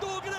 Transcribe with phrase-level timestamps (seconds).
[0.00, 0.38] do Grêmio!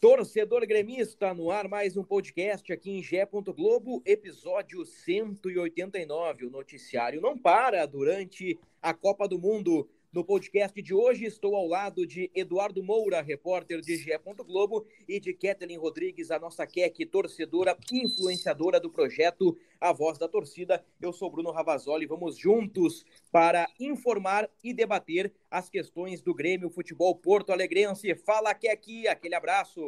[0.00, 3.26] Torcedor gremista, no ar mais um podcast aqui em Gé.
[3.26, 6.46] Globo, episódio 189.
[6.46, 9.88] O noticiário não para durante a Copa do Mundo.
[10.12, 14.12] No podcast de hoje, estou ao lado de Eduardo Moura, repórter de GE.
[14.46, 20.28] Globo, e de Kathleen Rodrigues, a nossa Kek, torcedora influenciadora do projeto A Voz da
[20.28, 20.84] Torcida.
[21.00, 27.16] Eu sou Bruno Ravazoli, vamos juntos para informar e debater as questões do Grêmio Futebol
[27.16, 28.14] Porto Alegrense.
[28.14, 29.80] Fala, Kek, aquele abraço.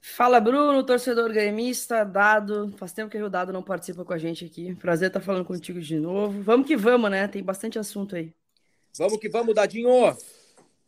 [0.00, 2.72] Fala, Bruno, torcedor gremista, Dado.
[2.78, 4.74] Faz tempo que o Dado não participa com a gente aqui.
[4.76, 6.40] Prazer estar falando contigo de novo.
[6.40, 7.28] Vamos que vamos, né?
[7.28, 8.32] Tem bastante assunto aí.
[8.98, 9.90] Vamos que vamos, Dadinho!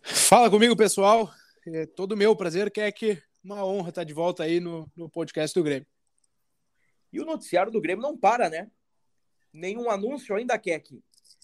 [0.00, 1.30] Fala comigo, pessoal.
[1.66, 5.10] É todo meu prazer, que é que uma honra estar de volta aí no, no
[5.10, 5.86] podcast do Grêmio.
[7.12, 8.70] E o noticiário do Grêmio não para, né?
[9.52, 11.02] Nenhum anúncio ainda, Keck,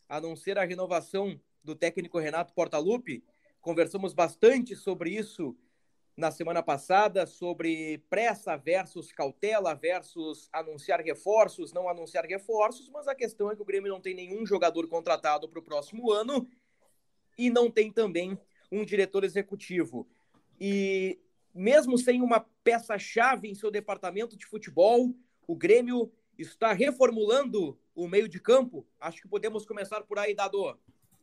[0.08, 3.22] a não ser a renovação do técnico Renato Portaluppi.
[3.60, 5.54] Conversamos bastante sobre isso
[6.16, 13.14] na semana passada, sobre pressa versus cautela versus anunciar reforços, não anunciar reforços, mas a
[13.14, 16.48] questão é que o Grêmio não tem nenhum jogador contratado para o próximo ano
[17.36, 18.38] e não tem também
[18.70, 20.08] um diretor executivo.
[20.60, 21.18] E
[21.52, 25.12] mesmo sem uma peça-chave em seu departamento de futebol,
[25.46, 28.86] o Grêmio está reformulando o meio de campo.
[29.00, 30.78] Acho que podemos começar por aí, Dado.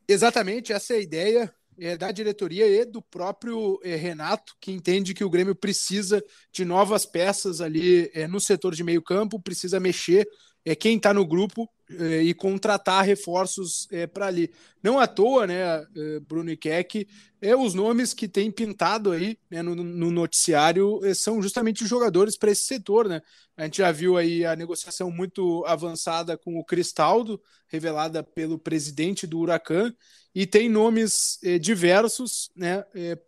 [0.07, 5.13] Exatamente, essa é a ideia é, da diretoria e do próprio é, Renato, que entende
[5.13, 9.79] que o Grêmio precisa de novas peças ali é, no setor de meio campo, precisa
[9.79, 10.27] mexer
[10.63, 14.51] é, quem está no grupo é, e contratar reforços é, para ali.
[14.81, 15.85] Não à toa, né,
[16.27, 17.07] Bruno e Keck,
[17.41, 22.37] é, os nomes que tem pintado aí né, no, no, noticiário são justamente os jogadores
[22.37, 23.07] para esse setor.
[23.07, 23.21] Né?
[23.57, 29.27] A gente já viu aí a negociação muito avançada com o Cristaldo, revelada pelo presidente
[29.27, 29.93] do Huracan,
[30.33, 32.83] e tem nomes é, diversos né,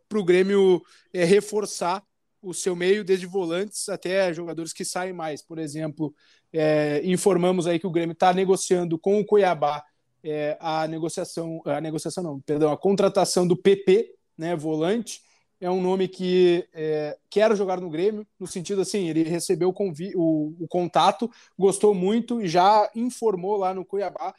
[0.08, 0.82] para o Grêmio
[1.14, 2.04] reforçar
[2.42, 5.42] o seu meio, desde volantes até jogadores que saem mais.
[5.42, 6.14] Por exemplo,
[7.04, 9.84] informamos aí que o Grêmio está negociando com o Cuiabá
[10.60, 15.22] a negociação, a negociação não, perdão, a contratação do PP, né, volante.
[15.60, 16.68] É um nome que
[17.30, 22.42] quer jogar no Grêmio, no sentido assim, ele recebeu o, o, o contato, gostou muito
[22.42, 24.36] e já informou lá no Cuiabá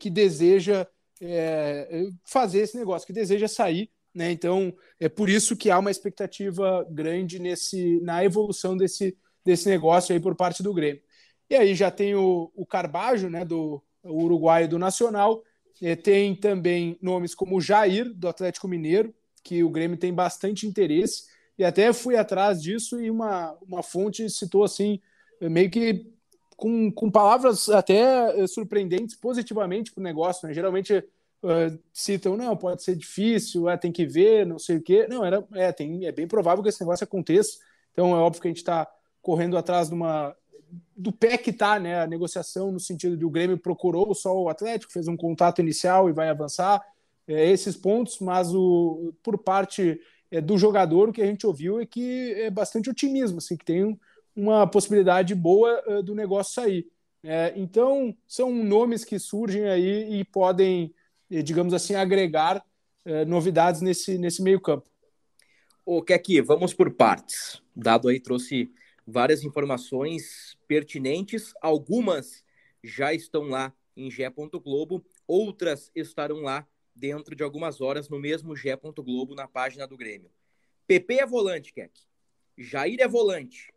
[0.00, 0.86] que deseja
[1.20, 4.30] é, fazer esse negócio, que deseja sair né?
[4.30, 10.14] Então, é por isso que há uma expectativa grande nesse, na evolução desse, desse negócio
[10.14, 11.02] aí por parte do Grêmio.
[11.50, 15.42] E aí já tem o, o Carbajo, né, do uruguaio do Nacional,
[15.82, 21.24] é, tem também nomes como Jair, do Atlético Mineiro, que o Grêmio tem bastante interesse,
[21.58, 25.00] e até fui atrás disso e uma, uma fonte citou assim,
[25.40, 26.06] meio que
[26.56, 30.46] com, com palavras até eh, surpreendentes positivamente para o negócio.
[30.46, 30.54] Né?
[30.54, 30.94] Geralmente
[31.42, 35.06] uh, citam, não, pode ser difícil, é, tem que ver, não sei o quê.
[35.08, 37.58] Não, era, é, tem, é bem provável que esse negócio aconteça.
[37.92, 38.90] Então é óbvio que a gente está
[39.22, 40.36] correndo atrás de uma,
[40.96, 44.48] do pé que está né, a negociação, no sentido de o Grêmio procurou só o
[44.48, 46.82] Atlético, fez um contato inicial e vai avançar.
[47.26, 49.98] É, esses pontos, mas o, por parte
[50.30, 53.64] é, do jogador, o que a gente ouviu é que é bastante otimismo, assim, que
[53.64, 53.98] tem
[54.34, 56.86] uma possibilidade boa uh, do negócio sair.
[57.22, 60.94] É, então, são nomes que surgem aí e podem
[61.30, 62.64] eh, digamos assim, agregar
[63.04, 64.88] eh, novidades nesse, nesse meio campo.
[65.84, 67.60] O Keki, vamos por partes.
[67.74, 68.72] Dado aí trouxe
[69.06, 72.44] várias informações pertinentes, algumas
[72.82, 74.30] já estão lá em Gé.
[74.30, 78.76] Globo, outras estarão lá dentro de algumas horas no mesmo Gé.
[78.76, 80.30] Globo na página do Grêmio.
[80.86, 81.92] PP é volante, Keck.
[82.56, 83.73] Jair é volante.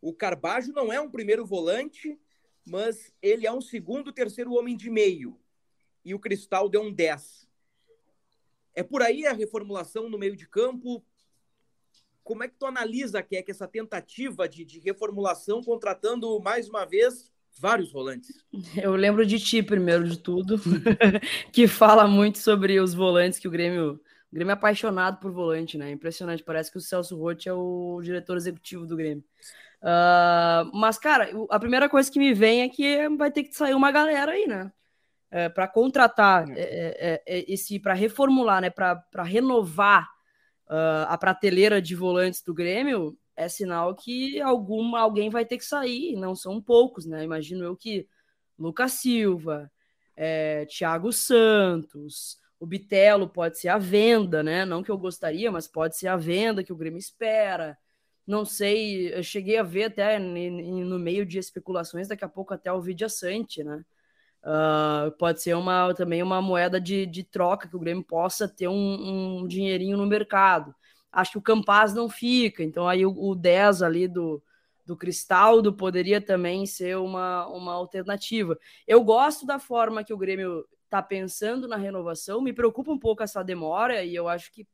[0.00, 2.18] O Carbajo não é um primeiro volante,
[2.64, 5.38] mas ele é um segundo, terceiro homem de meio
[6.04, 7.48] e o Cristal deu um 10.
[8.74, 11.04] É por aí a reformulação no meio de campo.
[12.22, 16.68] Como é que tu analisa, que é que essa tentativa de, de reformulação contratando mais
[16.68, 18.44] uma vez vários volantes?
[18.80, 20.56] Eu lembro de ti primeiro de tudo,
[21.52, 24.00] que fala muito sobre os volantes que o Grêmio
[24.30, 25.90] o Grêmio é apaixonado por volante, né?
[25.90, 26.44] Impressionante.
[26.44, 29.24] Parece que o Celso Rotti é o diretor executivo do Grêmio.
[29.82, 33.74] Uh, mas, cara, a primeira coisa que me vem é que vai ter que sair
[33.74, 34.70] uma galera aí, né?
[35.30, 36.60] é, para contratar é.
[36.60, 40.08] É, é, esse, para reformular, né, para renovar
[40.68, 45.64] uh, a prateleira de volantes do Grêmio, é sinal que alguma, alguém vai ter que
[45.64, 47.24] sair, não são poucos, né?
[47.24, 48.06] Imagino eu que
[48.58, 49.70] Lucas Silva,
[50.14, 54.66] é, Thiago Santos, o Bitelo pode ser a venda, né?
[54.66, 57.78] Não que eu gostaria, mas pode ser a venda que o Grêmio espera.
[58.26, 62.72] Não sei, eu cheguei a ver até no meio de especulações, daqui a pouco até
[62.72, 63.84] o Vidia Sante, né?
[64.42, 68.68] Uh, pode ser uma, também uma moeda de, de troca que o Grêmio possa ter
[68.68, 70.74] um, um dinheirinho no mercado.
[71.12, 74.42] Acho que o Campaz não fica, então aí o, o 10 ali do,
[74.86, 78.58] do Cristaldo poderia também ser uma, uma alternativa.
[78.86, 83.22] Eu gosto da forma que o Grêmio está pensando na renovação, me preocupa um pouco
[83.22, 84.66] essa demora, e eu acho que,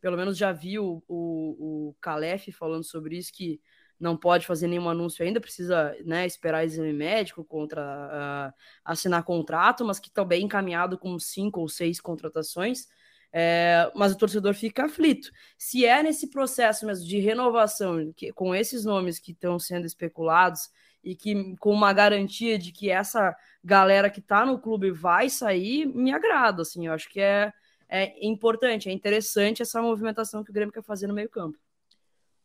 [0.00, 3.60] pelo menos já vi o, o, o Calef falando sobre isso, que
[3.98, 9.84] não pode fazer nenhum anúncio ainda, precisa né, esperar exame médico contra uh, assinar contrato,
[9.84, 12.86] mas que está bem encaminhado com cinco ou seis contratações.
[13.32, 15.30] É, mas o torcedor fica aflito.
[15.56, 20.68] Se é nesse processo mesmo de renovação, que, com esses nomes que estão sendo especulados
[21.04, 25.86] e que com uma garantia de que essa galera que está no clube vai sair,
[25.86, 26.62] me agrada.
[26.62, 27.52] Assim, eu acho que é,
[27.90, 31.58] é importante, é interessante essa movimentação que o Grêmio quer fazer no meio-campo.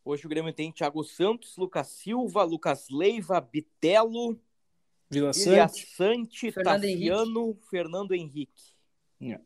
[0.03, 4.39] Hoje o Grêmio tem Thiago Santos, Lucas Silva, Lucas Leiva, Bitelo,
[5.09, 7.69] Vila Sante, Sante Fernando Tassiano, Henrique.
[7.69, 8.63] Fernando Henrique.
[9.21, 9.44] Yeah.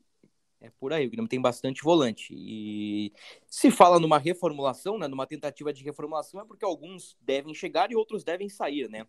[0.61, 2.33] É por aí, o Grêmio tem bastante volante.
[2.33, 3.13] E
[3.47, 7.95] se fala numa reformulação, né, numa tentativa de reformulação, é porque alguns devem chegar e
[7.95, 9.05] outros devem sair, né?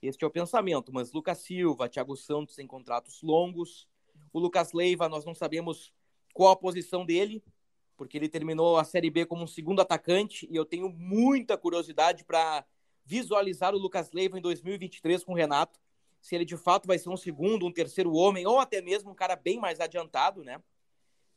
[0.00, 0.92] Este é o pensamento.
[0.92, 3.86] Mas Lucas Silva, Thiago Santos em contratos longos.
[4.32, 5.92] O Lucas Leiva, nós não sabemos
[6.34, 7.42] qual a posição dele
[7.96, 12.24] porque ele terminou a Série B como um segundo atacante e eu tenho muita curiosidade
[12.24, 12.64] para
[13.04, 15.78] visualizar o Lucas Leiva em 2023 com o Renato,
[16.20, 19.14] se ele de fato vai ser um segundo, um terceiro homem ou até mesmo um
[19.14, 20.60] cara bem mais adiantado, né?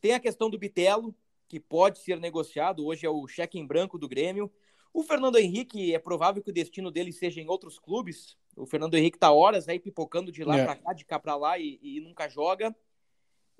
[0.00, 1.14] Tem a questão do Bitelo,
[1.46, 4.50] que pode ser negociado, hoje é o cheque em branco do Grêmio.
[4.92, 8.36] O Fernando Henrique, é provável que o destino dele seja em outros clubes.
[8.56, 10.64] O Fernando Henrique tá horas aí pipocando de lá é.
[10.64, 12.74] para cá, de cá para lá e, e, nunca joga.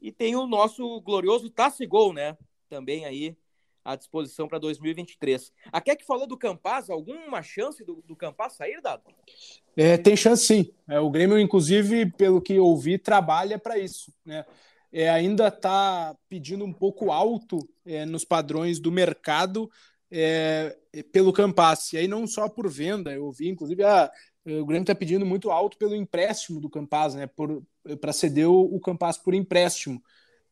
[0.00, 2.36] E tem o nosso glorioso Tassigol, né?
[2.68, 3.36] também aí
[3.84, 5.50] à disposição para 2023.
[5.72, 9.02] A Keck falou do Campaz, alguma chance do, do Campaz sair, Dado?
[9.76, 10.70] É, tem chance sim.
[10.86, 14.12] É, o Grêmio, inclusive, pelo que ouvi, trabalha para isso.
[14.24, 14.44] Né?
[14.92, 19.70] É, ainda está pedindo um pouco alto é, nos padrões do mercado
[20.10, 20.76] é,
[21.10, 21.92] pelo Campaz.
[21.92, 24.10] E aí não só por venda, eu ouvi, inclusive, a,
[24.44, 27.26] o Grêmio está pedindo muito alto pelo empréstimo do Campaz, né?
[27.96, 30.02] Para ceder o, o Campaz por empréstimo.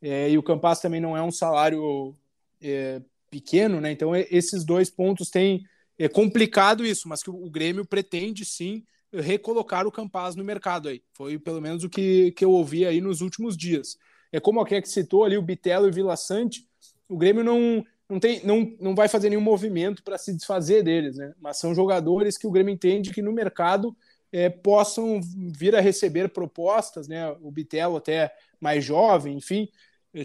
[0.00, 2.14] É, e o Campas também não é um salário
[2.60, 3.00] é,
[3.30, 3.90] pequeno, né?
[3.90, 5.64] Então esses dois pontos têm
[5.98, 11.02] é complicado isso, mas que o Grêmio pretende sim recolocar o Campas no mercado aí.
[11.14, 13.96] Foi pelo menos o que, que eu ouvi aí nos últimos dias.
[14.30, 16.66] É como a que citou ali o Bitelo e o Vila Sante,
[17.08, 21.16] o Grêmio não não, tem, não, não vai fazer nenhum movimento para se desfazer deles,
[21.16, 21.34] né?
[21.40, 23.96] Mas são jogadores que o Grêmio entende que no mercado
[24.32, 27.30] é, possam vir a receber propostas, né?
[27.40, 29.68] O Bitelo até mais jovem, enfim.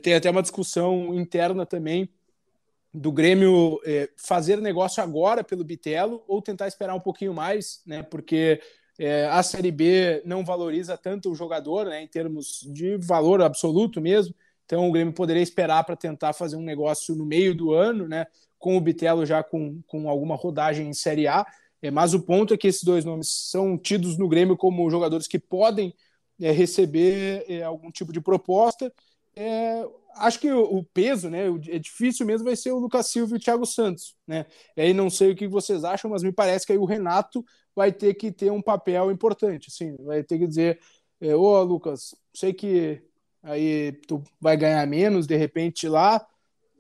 [0.02, 2.10] Tem até uma discussão interna também
[2.94, 8.04] do Grêmio é, fazer negócio agora pelo Bitelo ou tentar esperar um pouquinho mais, né?
[8.04, 8.62] Porque
[9.00, 12.02] é, a Série B não valoriza tanto o jogador, né?
[12.02, 14.36] Em termos de valor absoluto mesmo.
[14.66, 18.28] Então o Grêmio poderia esperar para tentar fazer um negócio no meio do ano, né?
[18.60, 21.46] Com o Bitelo já com, com alguma rodagem em Série A.
[21.82, 25.28] É, mas o ponto é que esses dois nomes são tidos no Grêmio como jogadores
[25.28, 25.96] que podem
[26.40, 28.94] é, receber é, algum tipo de proposta.
[30.16, 33.40] Acho que o, peso, né, é difícil mesmo, vai ser o Lucas Silva e o
[33.40, 34.46] Thiago Santos, né?
[34.76, 37.44] E aí não sei o que vocês acham, mas me parece que aí o Renato
[37.74, 40.80] vai ter que ter um papel importante, assim, vai ter que dizer,
[41.22, 43.02] ô Lucas, sei que
[43.42, 46.26] aí tu vai ganhar menos de repente lá,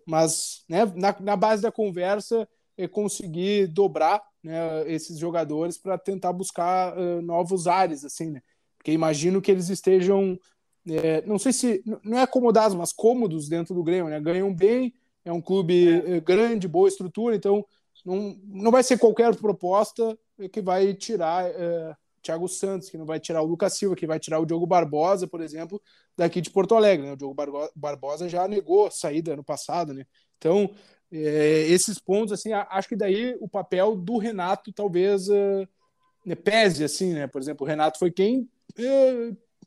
[0.06, 6.34] mas né, na, na base da conversa é conseguir dobrar né, esses jogadores para tentar
[6.34, 8.42] buscar uh, novos ares, assim, né?
[8.78, 10.40] Porque imagino que eles estejam,
[10.88, 14.20] é, não sei se, não é acomodados, mas cômodos dentro do Grêmio, né?
[14.20, 14.94] Ganham bem,
[15.24, 16.20] é um clube é.
[16.20, 17.66] grande, boa estrutura, então
[18.04, 20.18] não, não vai ser qualquer proposta
[20.52, 24.20] que vai tirar é, Thiago Santos, que não vai tirar o Lucas Silva, que vai
[24.20, 25.82] tirar o Diogo Barbosa, por exemplo,
[26.16, 27.06] daqui de Porto Alegre.
[27.06, 27.14] Né?
[27.14, 27.36] O Diogo
[27.76, 30.06] Barbosa já negou a saída ano passado, né?
[30.38, 30.74] Então,
[31.12, 35.68] é, esses pontos, assim, acho que daí o papel do Renato talvez uh,
[36.44, 37.28] pese, assim, né?
[37.28, 38.50] Por exemplo, o Renato foi quem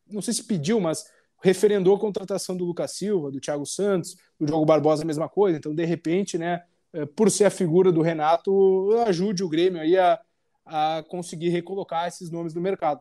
[0.08, 1.04] não sei se pediu, mas
[1.42, 5.58] referendou a contratação do Lucas Silva, do Thiago Santos, do Diogo Barbosa, a mesma coisa.
[5.58, 9.96] Então, de repente, né, é, por ser a figura do Renato, ajude o Grêmio aí
[9.96, 10.20] a,
[10.64, 13.00] a conseguir recolocar esses nomes no mercado.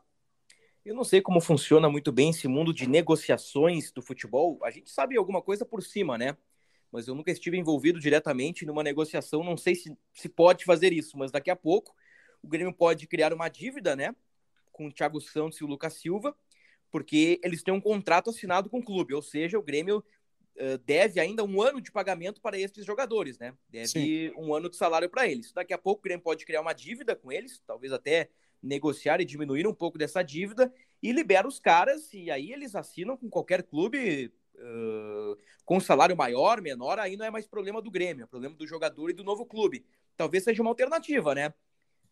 [0.84, 4.60] Eu não sei como funciona muito bem esse mundo de negociações do futebol.
[4.64, 6.36] A gente sabe alguma coisa por cima, né?
[6.94, 9.44] Mas eu nunca estive envolvido diretamente numa negociação.
[9.44, 11.96] Não sei se, se pode fazer isso, mas daqui a pouco
[12.44, 14.16] o Grêmio pode criar uma dívida, né?
[14.72, 16.38] Com o Thiago Santos e o Lucas Silva,
[16.92, 20.06] porque eles têm um contrato assinado com o clube, ou seja, o Grêmio
[20.56, 23.56] uh, deve ainda um ano de pagamento para esses jogadores, né?
[23.68, 24.32] Deve Sim.
[24.38, 25.52] um ano de salário para eles.
[25.52, 28.30] Daqui a pouco o Grêmio pode criar uma dívida com eles, talvez até
[28.62, 30.72] negociar e diminuir um pouco dessa dívida
[31.02, 36.62] e libera os caras e aí eles assinam com qualquer clube uh, com salário maior,
[36.62, 39.46] menor, aí não é mais problema do Grêmio, é problema do jogador e do novo
[39.46, 39.86] clube.
[40.16, 41.54] Talvez seja uma alternativa, né?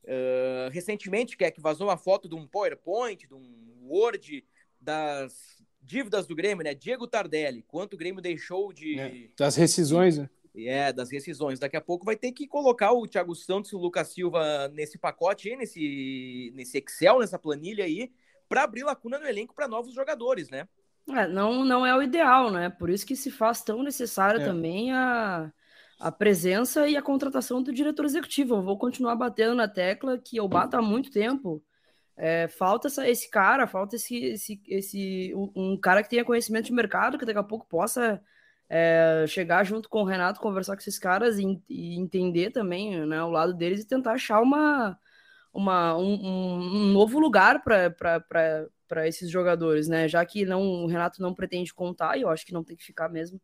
[0.03, 4.43] Uh, recentemente, quer que vazou uma foto de um PowerPoint, de um Word
[4.79, 6.73] das dívidas do Grêmio, né?
[6.73, 8.99] Diego Tardelli, quanto o Grêmio deixou de.
[8.99, 10.29] É, das rescisões, né?
[10.55, 11.59] É, das rescisões.
[11.59, 14.97] Daqui a pouco vai ter que colocar o Thiago Santos e o Lucas Silva nesse
[14.97, 18.11] pacote aí, nesse, nesse Excel, nessa planilha aí,
[18.49, 20.67] para abrir lacuna no elenco para novos jogadores, né?
[21.09, 22.69] É, não, não é o ideal, né?
[22.69, 24.45] Por isso que se faz tão necessária é.
[24.45, 25.51] também a,
[25.99, 28.55] a presença e a contratação do diretor executivo.
[28.55, 31.63] Eu vou continuar batendo na tecla que eu bato há muito tempo
[32.21, 36.73] é, falta essa, esse cara, falta esse, esse, esse um, cara que tenha conhecimento de
[36.73, 38.21] mercado, que daqui a pouco possa
[38.69, 43.23] é, chegar junto com o Renato, conversar com esses caras e, e entender também né,
[43.23, 44.99] o lado deles e tentar achar uma,
[45.51, 48.67] uma, um, um novo lugar para
[49.07, 50.07] esses jogadores, né?
[50.07, 52.83] Já que não, o Renato não pretende contar, e eu acho que não tem que
[52.83, 53.39] ficar mesmo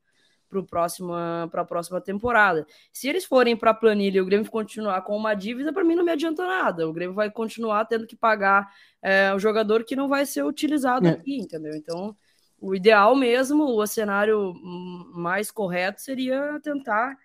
[0.49, 2.65] para próxima para a próxima temporada.
[2.91, 5.95] Se eles forem para a planilha e o Grêmio continuar com uma dívida, para mim
[5.95, 6.87] não me adianta nada.
[6.87, 8.67] O Grêmio vai continuar tendo que pagar
[9.01, 11.11] é, o jogador que não vai ser utilizado é.
[11.11, 11.75] aqui, entendeu?
[11.75, 12.15] Então,
[12.59, 14.53] o ideal mesmo, o cenário
[15.13, 17.15] mais correto seria tentar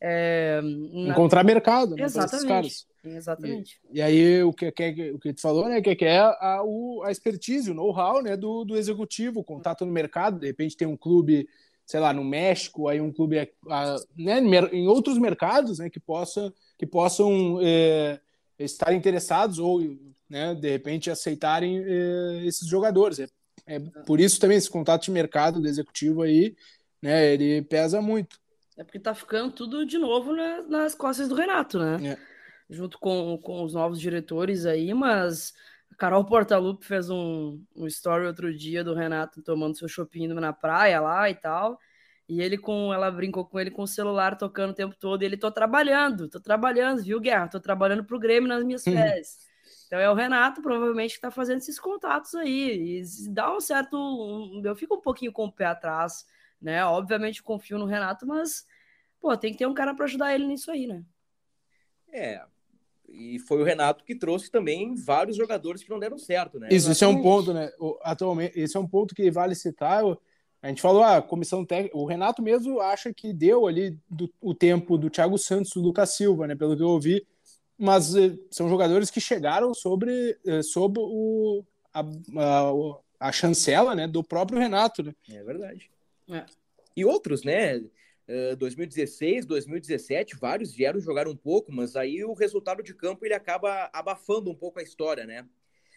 [0.00, 0.60] é,
[0.92, 2.86] encontrar mercado né, Exatamente.
[3.04, 3.80] Exatamente.
[3.90, 6.62] E, e, aí o que, que, o que tu falou, né, que, que é a,
[6.64, 10.86] o, a expertise, o know-how, né, do, do executivo, contato no mercado, de repente tem
[10.86, 11.48] um clube
[11.88, 13.36] sei lá, no México, aí um clube
[14.14, 14.40] né,
[14.72, 18.20] em outros mercados né, que, possa, que possam é,
[18.58, 19.80] estar interessados ou,
[20.28, 23.20] né, de repente, aceitarem é, esses jogadores.
[23.20, 23.28] É,
[23.66, 26.54] é, por isso também esse contato de mercado do executivo aí,
[27.00, 28.38] né, ele pesa muito.
[28.78, 30.32] É porque tá ficando tudo de novo
[30.68, 32.12] nas costas do Renato, né?
[32.12, 32.18] É.
[32.70, 35.52] Junto com, com os novos diretores aí, mas
[35.90, 40.52] a Carol Portalupe fez um, um story outro dia do Renato tomando seu shopping na
[40.52, 41.78] praia lá e tal.
[42.28, 45.22] E ele com ela brincou com ele com o celular tocando o tempo todo.
[45.22, 47.48] E ele tô trabalhando, tô trabalhando, viu, Guerra?
[47.48, 49.48] Tô trabalhando pro Grêmio nas minhas férias.
[49.88, 53.00] Então é o Renato, provavelmente, que tá fazendo esses contatos aí.
[53.00, 53.96] E dá um certo.
[53.96, 56.26] Um, eu fico um pouquinho com o pé atrás,
[56.60, 56.84] né?
[56.84, 58.66] Obviamente confio no Renato, mas,
[59.20, 61.04] pô, tem que ter um cara para ajudar ele nisso aí, né?
[62.12, 62.42] É,
[63.08, 66.68] e foi o Renato que trouxe também vários jogadores que não deram certo, né?
[66.70, 67.70] Isso, isso é um ponto, né?
[68.02, 70.02] Atualmente, esse é um ponto que vale citar.
[70.60, 74.32] A gente falou, a ah, comissão técnica, o Renato mesmo acha que deu ali do,
[74.40, 76.54] o tempo do Thiago Santos, do Lucas Silva, né?
[76.54, 77.26] Pelo que eu ouvi,
[77.78, 84.06] mas eh, são jogadores que chegaram sobre, eh, sob o, a, a, a, chancela né,
[84.06, 85.02] do próprio Renato.
[85.02, 85.14] Né?
[85.30, 85.90] É verdade.
[86.28, 86.44] É.
[86.96, 87.80] E outros, né?
[88.58, 93.88] 2016, 2017, vários vieram jogar um pouco, mas aí o resultado de campo ele acaba
[93.90, 95.48] abafando um pouco a história, né?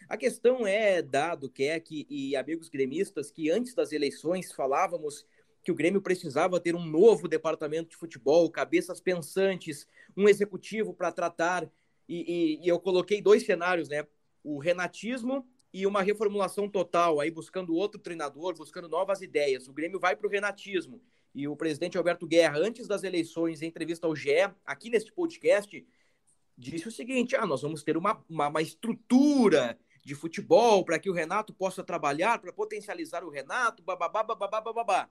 [0.08, 5.26] A questão é, dado Keck e amigos gremistas, que antes das eleições falávamos
[5.62, 9.86] que o Grêmio precisava ter um novo departamento de futebol, cabeças pensantes,
[10.16, 11.70] um executivo para tratar,
[12.08, 14.06] e, e, e eu coloquei dois cenários, né?
[14.42, 19.68] O renatismo e uma reformulação total, aí buscando outro treinador, buscando novas ideias.
[19.68, 21.00] O Grêmio vai para o renatismo
[21.34, 25.86] e o presidente Alberto Guerra, antes das eleições, em entrevista ao GE, aqui neste podcast,
[26.56, 31.08] disse o seguinte: ah, nós vamos ter uma, uma, uma estrutura de futebol para que
[31.08, 35.10] o Renato possa trabalhar, para potencializar o Renato, bababá, bababá, bababá.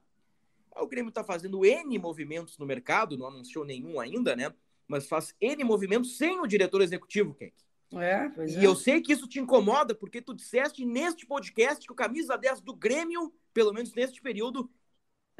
[0.75, 4.53] O Grêmio está fazendo N movimentos no mercado, não anunciou nenhum ainda, né?
[4.87, 7.53] Mas faz N movimentos sem o diretor executivo, Keck.
[7.93, 8.65] É, pois e é.
[8.65, 12.61] eu sei que isso te incomoda, porque tu disseste neste podcast que o camisa 10
[12.61, 14.69] do Grêmio, pelo menos neste período,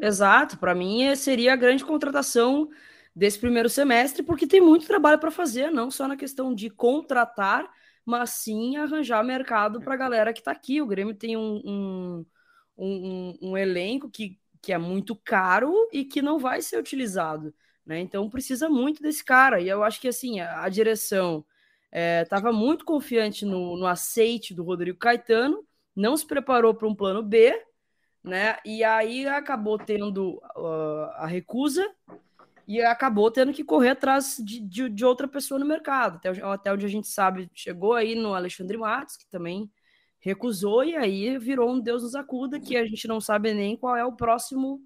[0.02, 2.68] Exato, para mim seria a grande contratação
[3.16, 7.70] desse primeiro semestre, porque tem muito trabalho para fazer, não só na questão de contratar,
[8.04, 10.82] mas sim arranjar mercado para a galera que está aqui.
[10.82, 12.26] O Grêmio tem um, um,
[12.76, 17.54] um, um, elenco que, que é muito caro e que não vai ser utilizado.
[17.86, 18.00] Né?
[18.00, 19.62] Então precisa muito desse cara.
[19.62, 21.46] E eu acho que assim, a, a direção
[22.24, 25.64] estava é, muito confiante no, no aceite do Rodrigo Caetano,
[25.96, 27.54] não se preparou para um plano B
[28.24, 28.58] né?
[28.66, 31.90] E aí acabou tendo uh, a recusa
[32.68, 36.18] e acabou tendo que correr atrás de, de, de, outra pessoa no mercado.
[36.18, 39.70] Até, até onde a gente sabe, chegou aí no Alexandre Matos, que também
[40.20, 43.98] recusou e aí virou um Deus nos acuda que a gente não sabe nem qual
[43.98, 44.80] é o próximo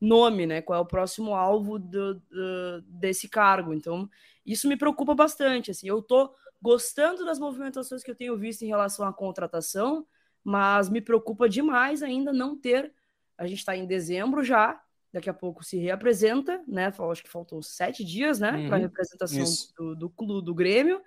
[0.00, 0.60] nome, né?
[0.62, 3.72] Qual é o próximo alvo do, do, desse cargo.
[3.72, 4.08] Então,
[4.44, 5.70] isso me preocupa bastante.
[5.70, 10.06] Assim, eu tô gostando das movimentações que eu tenho visto em relação à contratação,
[10.44, 12.92] mas me preocupa demais ainda não ter.
[13.36, 14.80] A gente está em dezembro já,
[15.12, 16.92] daqui a pouco se reapresenta, né?
[17.10, 19.44] Acho que faltam sete dias, né, uhum, para a representação
[19.76, 21.00] do, do clube do Grêmio,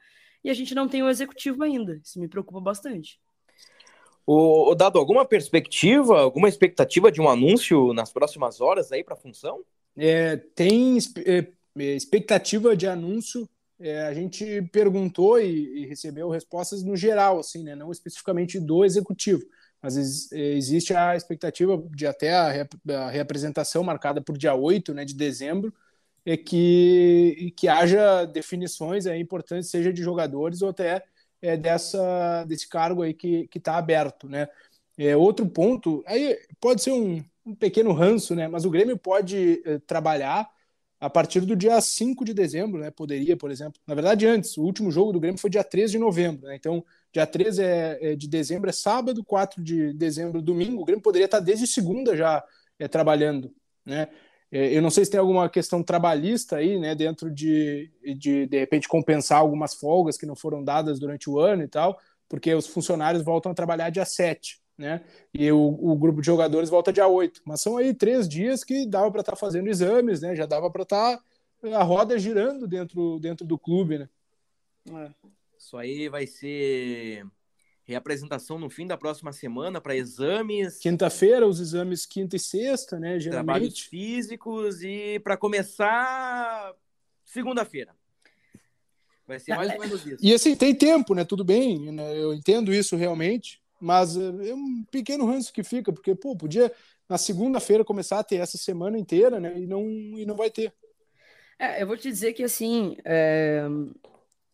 [0.44, 2.00] e a gente não tem o executivo ainda.
[2.04, 3.20] Isso me preocupa bastante.
[4.26, 9.16] O, o, Dado, alguma perspectiva, alguma expectativa de um anúncio nas próximas horas aí para
[9.16, 9.62] a função?
[9.96, 11.48] É, tem é,
[11.96, 13.48] expectativa de anúncio.
[13.80, 18.86] É, a gente perguntou e, e, recebeu respostas no geral, assim, né, não especificamente do
[18.86, 19.44] executivo,
[19.82, 24.94] mas ex, existe a expectativa de até a, re, a, reapresentação marcada por dia 8
[24.94, 25.74] né, de dezembro,
[26.26, 31.04] é que, que haja definições é, importantes, seja de jogadores ou até
[31.42, 34.48] é, dessa, desse cargo aí que está aberto, né?
[34.98, 38.48] É, outro ponto, aí pode ser um, um pequeno ranço, né?
[38.48, 40.50] Mas o Grêmio pode é, trabalhar
[41.04, 42.90] a partir do dia 5 de dezembro, né?
[42.90, 43.78] Poderia, por exemplo.
[43.86, 46.56] Na verdade, antes, o último jogo do Grêmio foi dia 3 de novembro, né?
[46.56, 46.82] Então,
[47.12, 50.82] dia 3 é, é, de dezembro é sábado, 4 de dezembro domingo.
[50.82, 52.42] O Grêmio poderia estar desde segunda já
[52.80, 53.54] é, trabalhando,
[53.86, 54.08] né?
[54.50, 58.60] É, eu não sei se tem alguma questão trabalhista aí, né, dentro de, de, de
[58.60, 62.68] repente, compensar algumas folgas que não foram dadas durante o ano e tal, porque os
[62.68, 65.04] funcionários voltam a trabalhar dia 7, né,
[65.34, 67.42] e o, o grupo de jogadores volta dia 8.
[67.46, 70.70] Mas são aí três dias que dava para estar tá fazendo exames, né, já dava
[70.70, 71.24] para estar tá
[71.78, 74.10] a roda girando dentro, dentro do clube, né.
[74.92, 75.12] É.
[75.58, 77.26] Isso aí vai ser
[77.86, 80.78] reapresentação no fim da próxima semana para exames.
[80.78, 83.20] Quinta-feira, os exames quinta e sexta, né?
[83.20, 83.46] Geralmente.
[83.46, 86.74] Trabalhos físicos e para começar
[87.24, 87.96] segunda-feira.
[89.26, 90.18] Vai ser mais ou menos isso.
[90.22, 91.24] E assim, tem tempo, né?
[91.24, 92.18] Tudo bem, né?
[92.18, 96.72] eu entendo isso realmente, mas eh, é um pequeno ranço que fica, porque, pô, podia
[97.08, 99.60] na segunda-feira começar a ter essa semana inteira, né?
[99.60, 100.74] E não, e não vai ter.
[101.60, 103.68] É, eu vou te dizer que assim, é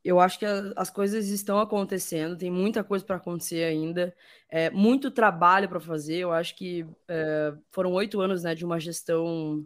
[0.04, 4.16] eu acho que as coisas estão acontecendo, tem muita coisa para acontecer ainda,
[4.50, 6.18] é, muito trabalho para fazer.
[6.18, 9.66] Eu acho que é, foram oito anos né, de uma gestão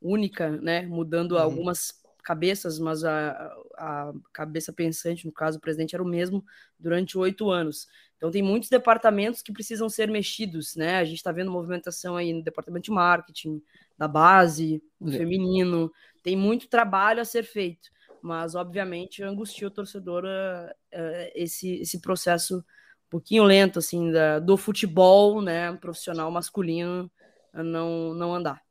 [0.00, 1.38] única, né, mudando uhum.
[1.38, 6.44] algumas cabeças, mas a, a cabeça pensante, no caso, o presidente era o mesmo
[6.78, 7.86] durante oito anos.
[8.16, 10.96] Então tem muitos departamentos que precisam ser mexidos, né?
[10.96, 13.62] A gente está vendo movimentação aí no departamento de marketing,
[13.96, 15.18] da base, do é.
[15.18, 21.74] feminino, tem muito trabalho a ser feito mas obviamente angustia o torcedor uh, uh, esse,
[21.82, 27.10] esse processo um pouquinho lento assim da, do futebol né profissional masculino
[27.52, 28.63] não não andar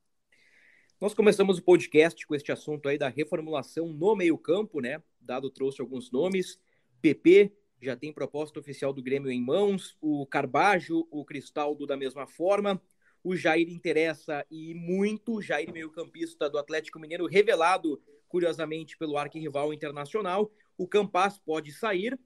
[1.04, 5.04] nós começamos o podcast com este assunto aí da reformulação no meio campo né?
[5.20, 6.58] Dado trouxe alguns nomes.
[7.02, 12.26] PP já tem proposta oficial do Grêmio em mãos o Carbajo o Cristaldo da mesma
[12.26, 12.82] forma.
[13.22, 19.74] O Jair interessa e muito Jair meio campista do Atlético Mineiro revelado curiosamente pelo arquirrival
[19.74, 20.50] internacional.
[20.78, 22.18] O Campas pode sair,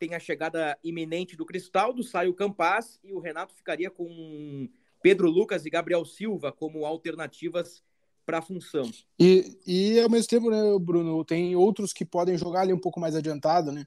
[0.00, 4.68] tem a chegada iminente do Cristaldo, sai o Campas e o Renato ficaria com
[5.00, 7.84] Pedro Lucas e Gabriel Silva como alternativas
[8.24, 8.90] para a função.
[9.18, 13.00] E, e ao mesmo tempo, né, Bruno, tem outros que podem jogar ali um pouco
[13.00, 13.86] mais adiantado, né?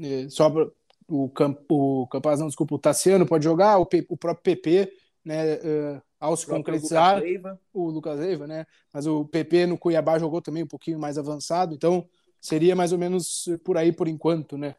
[0.00, 0.52] É, só
[1.08, 4.92] o, Camp, o Campas, não, desculpa, o Tassiano pode jogar, o, o próprio PP,
[5.24, 5.54] né?
[5.56, 8.64] Uh, ao se concretizar Lucas o Lucas Leiva, né?
[8.92, 12.08] Mas o PP no Cuiabá jogou também um pouquinho mais avançado, então
[12.40, 14.76] seria mais ou menos por aí por enquanto, né?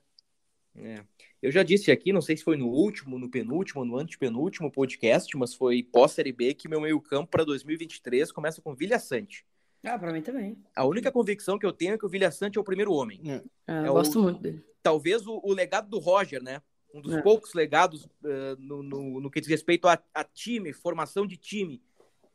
[0.76, 1.04] É.
[1.44, 5.36] Eu já disse aqui, não sei se foi no último, no penúltimo, no antepenúltimo podcast,
[5.36, 9.46] mas foi pós-Série B que meu meio-campo para 2023 começa com Vilha Sante.
[9.84, 10.58] Ah, para mim também.
[10.74, 13.20] A única convicção que eu tenho é que o Vilha Sante é o primeiro homem.
[13.26, 13.44] É.
[13.68, 14.64] Ah, eu é gosto o, muito dele.
[14.82, 16.62] Talvez o, o legado do Roger, né?
[16.94, 17.22] um dos é.
[17.22, 21.82] poucos legados uh, no, no, no, que diz respeito a, a time, formação de time,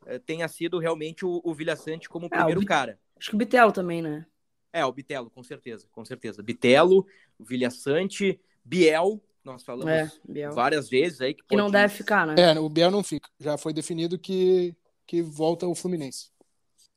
[0.03, 2.99] uh, tenha sido realmente o, o Vilha Sante como o primeiro o cara.
[3.17, 4.25] Acho que o Bitelo também, né?
[4.71, 6.43] É, o Bitelo, com certeza, com certeza.
[6.43, 7.07] Bitelo,
[7.39, 11.49] o Vilha Sante, Biel, nós falamos é, várias vezes aí que, pode...
[11.49, 12.35] que não deve ficar, né?
[12.37, 13.29] É, o Biel não fica.
[13.39, 14.75] Já foi definido que,
[15.07, 16.31] que volta o Fluminense.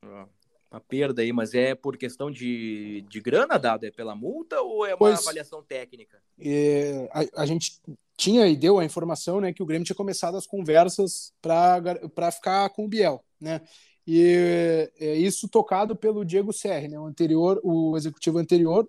[0.02, 0.26] Ah
[0.72, 3.84] uma perda aí, mas é por questão de, de grana dado?
[3.84, 6.18] É pela multa ou é uma pois, avaliação técnica?
[6.40, 7.78] É, a, a, gente
[8.16, 12.70] tinha e deu a informação né, que o Grêmio tinha começado as conversas para ficar
[12.70, 13.60] com o Biel, né?
[14.04, 18.88] E é, isso tocado pelo Diego Serri, né, o anterior, o executivo anterior,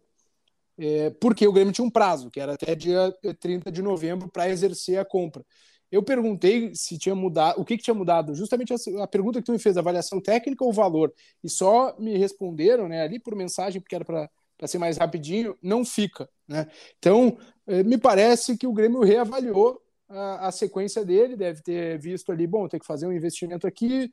[0.77, 4.49] é, porque o Grêmio tinha um prazo, que era até dia 30 de novembro, para
[4.49, 5.45] exercer a compra.
[5.91, 9.45] Eu perguntei se tinha mudado, o que, que tinha mudado, justamente a, a, pergunta que
[9.45, 13.79] tu me fez, avaliação técnica ou valor, e só me responderam, né, ali por mensagem,
[13.79, 14.29] porque era para
[14.65, 16.67] ser mais rapidinho, não fica, né?
[16.97, 22.31] Então, eh, me parece que o Grêmio reavaliou a, a sequência dele, deve ter visto
[22.31, 24.11] ali, bom, tem que fazer um investimento aqui,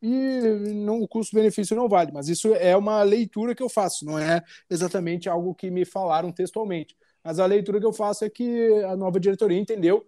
[0.00, 0.40] e
[0.74, 2.12] não, o custo-benefício não vale.
[2.12, 6.32] Mas isso é uma leitura que eu faço, não é exatamente algo que me falaram
[6.32, 6.96] textualmente.
[7.22, 10.06] Mas a leitura que eu faço é que a nova diretoria entendeu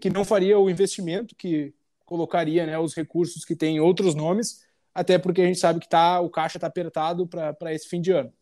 [0.00, 1.74] que não faria o investimento, que
[2.04, 6.20] colocaria né, os recursos que tem outros nomes, até porque a gente sabe que tá,
[6.20, 8.32] o caixa está apertado para esse fim de ano.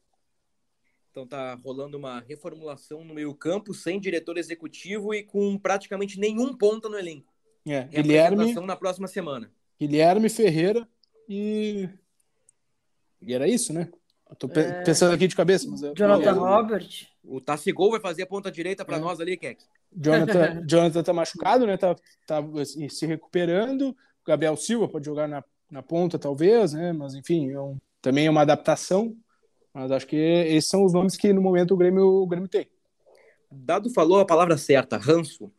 [1.11, 6.57] Então tá rolando uma reformulação no meio campo, sem diretor executivo e com praticamente nenhum
[6.57, 7.33] ponta no elenco.
[7.67, 9.53] É, Guilherme na próxima semana.
[9.81, 10.87] Guilherme Ferreira
[11.27, 11.88] e.
[13.23, 13.88] E era isso, né?
[14.29, 14.83] Eu tô é...
[14.83, 15.95] pensando aqui de cabeça, mas eu...
[15.95, 17.09] Jonathan Robert.
[17.25, 19.01] O Tassigol vai fazer a ponta direita para é.
[19.01, 19.62] nós ali, Keck.
[19.93, 21.77] Jonathan, Jonathan tá machucado, né?
[21.77, 23.90] Tá, tá assim, se recuperando.
[23.90, 26.93] O Gabriel Silva pode jogar na, na ponta, talvez, né?
[26.93, 29.16] Mas enfim, é um, também é uma adaptação.
[29.73, 32.69] Mas acho que esses são os nomes que no momento o Grêmio, o Grêmio tem.
[33.51, 35.53] Dado falou a palavra certa, ranço.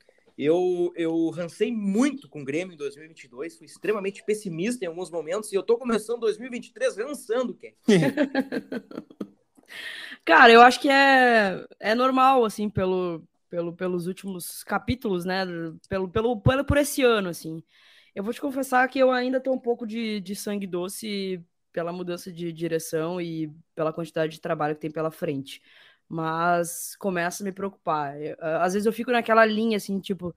[0.43, 5.53] Eu, eu rancei muito com o Grêmio em 2022, fui extremamente pessimista em alguns momentos
[5.53, 7.75] e eu tô começando 2023 rançando, Ken.
[10.25, 15.45] Cara, eu acho que é, é normal, assim, pelo, pelo, pelos últimos capítulos, né?
[15.87, 17.61] Pelo, pelo, pelo, por esse ano, assim.
[18.15, 21.39] Eu vou te confessar que eu ainda tô um pouco de, de sangue doce
[21.71, 25.61] pela mudança de direção e pela quantidade de trabalho que tem pela frente
[26.11, 28.21] mas começa a me preocupar.
[28.21, 30.35] Eu, às vezes eu fico naquela linha assim, tipo,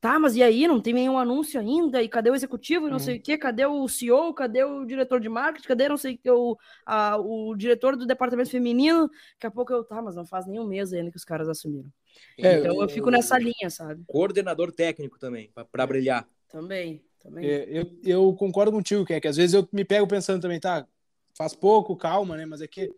[0.00, 0.66] tá, mas e aí?
[0.66, 2.02] Não tem nenhum anúncio ainda?
[2.02, 2.88] E cadê o executivo?
[2.88, 3.04] E não uhum.
[3.04, 3.38] sei o quê?
[3.38, 4.34] Cadê o CEO?
[4.34, 5.68] Cadê o diretor de marketing?
[5.68, 9.08] Cadê não sei o, a, o diretor do departamento feminino?
[9.34, 11.88] Daqui a pouco eu, tá, mas não faz nenhum mês ainda que os caras assumiram.
[12.36, 14.02] É, então eu, eu fico nessa linha, sabe?
[14.08, 16.28] Coordenador técnico também, para brilhar.
[16.48, 17.48] Também, também.
[17.48, 20.58] É, eu, eu concordo contigo, que é que às vezes eu me pego pensando também,
[20.58, 20.84] tá,
[21.32, 22.44] faz pouco, calma, né?
[22.44, 22.92] Mas é que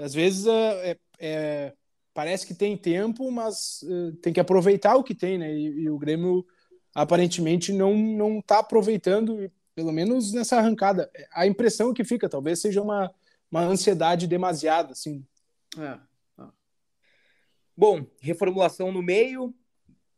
[0.00, 1.74] às vezes é, é, é,
[2.14, 5.52] parece que tem tempo, mas é, tem que aproveitar o que tem, né?
[5.52, 6.46] E, e, o Grêmio
[6.94, 11.10] aparentemente não não está aproveitando, pelo menos nessa arrancada.
[11.32, 13.12] A impressão que fica, talvez seja uma,
[13.50, 15.24] uma ansiedade demasiada, assim.
[15.78, 15.98] É.
[17.76, 19.54] Bom, reformulação no meio,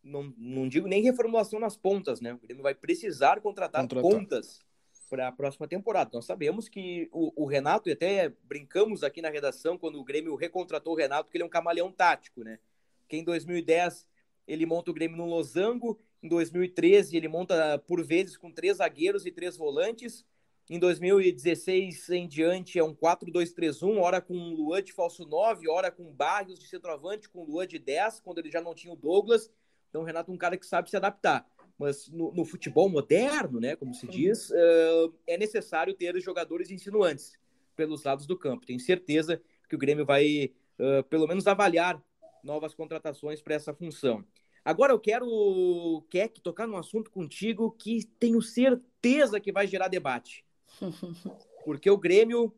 [0.03, 2.33] não, não digo nem reformulação nas pontas, né?
[2.33, 4.11] O Grêmio vai precisar contratar, contratar.
[4.11, 4.65] pontas
[5.11, 6.11] para a próxima temporada.
[6.15, 10.37] Nós sabemos que o, o, Renato, e até brincamos aqui na redação quando o Grêmio
[10.37, 12.61] recontratou o Renato, que ele é um camaleão tático, né?
[13.09, 14.07] Que em 2010
[14.47, 19.27] ele monta o Grêmio no losango, em 2013 ele monta por vezes com três zagueiros
[19.27, 20.25] e três volantes,
[20.69, 26.13] em 2016 em diante é um 4-2-3-1, hora com Luan de falso 9, hora com
[26.13, 29.51] Barrios de centroavante, com Luan de 10, quando ele já não tinha o Douglas.
[29.89, 31.45] Então o Renato é um cara que sabe se adaptar
[31.81, 37.33] mas no, no, futebol moderno, né, como se diz, uh, é necessário ter jogadores insinuantes
[37.75, 38.67] pelos lados do campo.
[38.67, 41.99] Tenho certeza que o Grêmio vai, uh, pelo menos, avaliar
[42.45, 44.23] novas contratações para essa função.
[44.63, 50.45] Agora eu quero, Keck, tocar num assunto contigo que tenho certeza que vai gerar debate.
[51.65, 52.55] Porque o Grêmio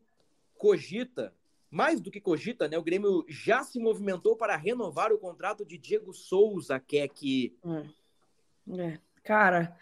[0.57, 1.33] cogita,
[1.71, 2.77] mais do que cogita, né?
[2.77, 7.55] O Grêmio já se movimentou para renovar o contrato de Diego Souza, Keck.
[8.67, 8.81] É.
[8.81, 8.99] é.
[9.23, 9.75] Cara,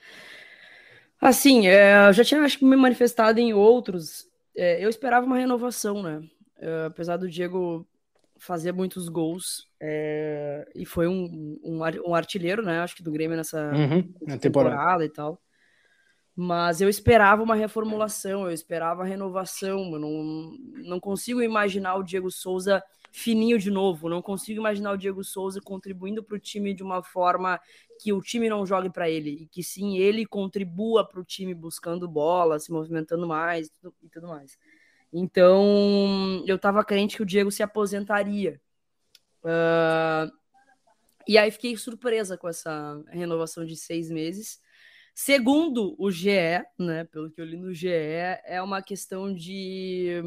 [1.19, 4.27] assim, é, eu já tinha acho que me manifestado em outros.
[4.55, 6.21] É, eu esperava uma renovação, né?
[6.59, 7.87] É, apesar do Diego
[8.37, 12.79] fazer muitos gols é, e foi um, um, um, artilheiro, né?
[12.79, 14.39] Acho que do Grêmio nessa, uhum, temporada.
[14.39, 15.05] temporada.
[15.05, 15.39] e tal.
[16.35, 19.91] Mas eu esperava uma reformulação, eu esperava renovação.
[19.93, 24.09] Eu não, não consigo imaginar o Diego Souza fininho de novo.
[24.09, 27.59] Não consigo imaginar o Diego Souza contribuindo para o time de uma forma
[27.99, 31.53] que o time não jogue para ele, e que sim ele contribua para o time
[31.53, 33.67] buscando bola, se movimentando mais
[34.01, 34.57] e tudo mais.
[35.13, 38.59] Então, eu estava crente que o Diego se aposentaria.
[39.43, 40.31] Uh,
[41.27, 44.59] e aí fiquei surpresa com essa renovação de seis meses.
[45.13, 50.21] Segundo o GE, né, pelo que eu li no GE, é uma questão de.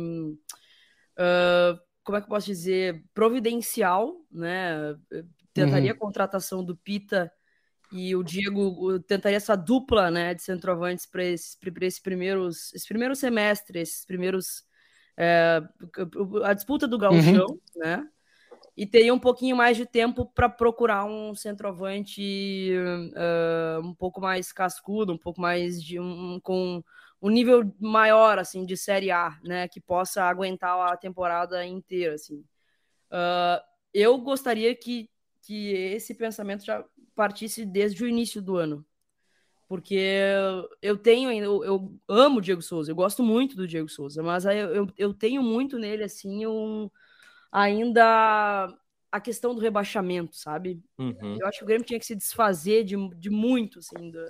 [1.19, 3.03] Uh, como é que eu posso dizer?
[3.15, 4.95] Providencial, né?
[5.53, 5.97] Tentaria uhum.
[5.97, 7.33] a contratação do Pita
[7.91, 13.15] e o Diego tentaria essa dupla né, de centroavantes para esse, esse, primeiros, esse primeiro
[13.17, 14.65] semestre, esses primeiros.
[15.17, 15.63] É,
[16.45, 17.59] a disputa do Gauchão, uhum.
[17.77, 18.07] né?
[18.77, 22.73] E teria um pouquinho mais de tempo para procurar um centroavante
[23.15, 26.83] uh, um pouco mais cascudo, um pouco mais de um, com
[27.25, 29.67] um nível maior assim de série A, né?
[29.67, 32.45] Que possa aguentar a temporada inteira, assim.
[33.11, 35.09] Uh, eu gostaria que,
[35.41, 36.85] que esse pensamento já
[37.15, 38.85] partisse desde o início do ano.
[39.67, 39.99] Porque
[40.83, 44.45] eu tenho, eu, eu amo o Diego Souza, eu gosto muito do Diego Souza, mas
[44.45, 46.91] eu, eu, tenho muito nele, assim, um,
[47.51, 48.69] ainda
[49.11, 50.83] a questão do rebaixamento, sabe?
[50.99, 51.39] Uhum.
[51.41, 54.21] Eu acho que o Grêmio tinha que se desfazer de, de muito, assim, do,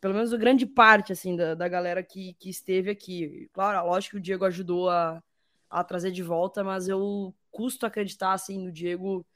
[0.00, 3.48] pelo menos grande parte, assim, da, da galera que, que esteve aqui.
[3.52, 5.22] Claro, lógico que o Diego ajudou a,
[5.70, 9.26] a trazer de volta, mas eu custo acreditar, assim, no Diego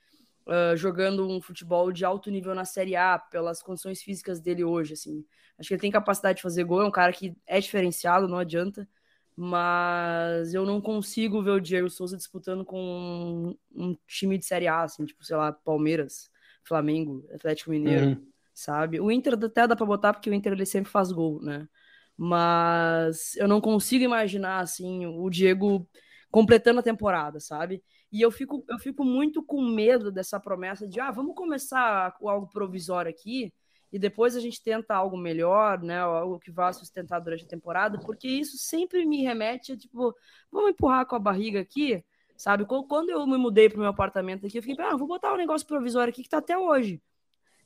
[0.46, 4.94] uh, jogando um futebol de alto nível na Série A, pelas condições físicas dele hoje,
[4.94, 5.24] assim.
[5.58, 8.38] Acho que ele tem capacidade de fazer gol, é um cara que é diferenciado, não
[8.38, 8.88] adianta
[9.36, 14.66] mas eu não consigo ver o Diego Souza disputando com um, um time de Série
[14.66, 16.30] A, assim, tipo, sei lá, Palmeiras,
[16.64, 18.26] Flamengo, Atlético Mineiro, uhum.
[18.56, 18.98] Sabe?
[19.00, 21.68] O Inter até dá para botar porque o Inter ele sempre faz gol, né?
[22.16, 25.86] Mas eu não consigo imaginar assim o Diego
[26.30, 27.82] completando a temporada, sabe?
[28.10, 32.28] E eu fico, eu fico muito com medo dessa promessa de ah, vamos começar com
[32.30, 33.52] algo provisório aqui
[33.92, 35.98] e depois a gente tenta algo melhor, né?
[36.00, 40.14] Algo que vá sustentar durante a temporada, porque isso sempre me remete a tipo,
[40.50, 42.02] vamos empurrar com a barriga aqui,
[42.36, 42.64] sabe?
[42.64, 45.36] Quando eu me mudei para o meu apartamento aqui, eu fiquei, ah, vou botar um
[45.36, 47.02] negócio provisório aqui que tá até hoje.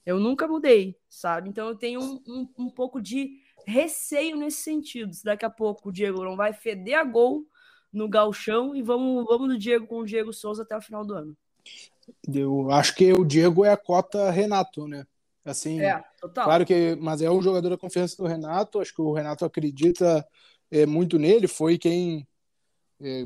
[0.05, 1.49] Eu nunca mudei, sabe?
[1.49, 5.13] Então eu tenho um, um, um pouco de receio nesse sentido.
[5.13, 7.47] Se daqui a pouco o Diego não vai feder a gol
[7.93, 11.15] no galchão e vamos, vamos no Diego com o Diego Souza até o final do
[11.15, 11.37] ano.
[12.33, 15.07] Eu acho que o Diego é a cota Renato, né?
[15.45, 16.45] Assim, é, total.
[16.45, 18.81] claro que, mas é um jogador da confiança do Renato.
[18.81, 20.27] Acho que o Renato acredita
[20.71, 21.49] é, muito nele.
[21.49, 22.27] Foi quem
[23.01, 23.25] é,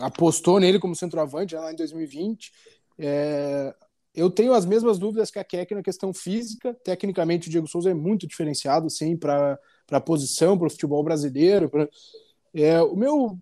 [0.00, 2.52] apostou nele como centroavante lá em 2020.
[2.98, 3.74] É,
[4.14, 6.72] eu tenho as mesmas dúvidas que a Keck na questão física.
[6.84, 9.58] Tecnicamente, o Diego Souza é muito diferenciado, sim, para
[9.90, 11.68] a posição, para o futebol brasileiro.
[11.68, 11.88] Pra,
[12.54, 13.36] é, o meu,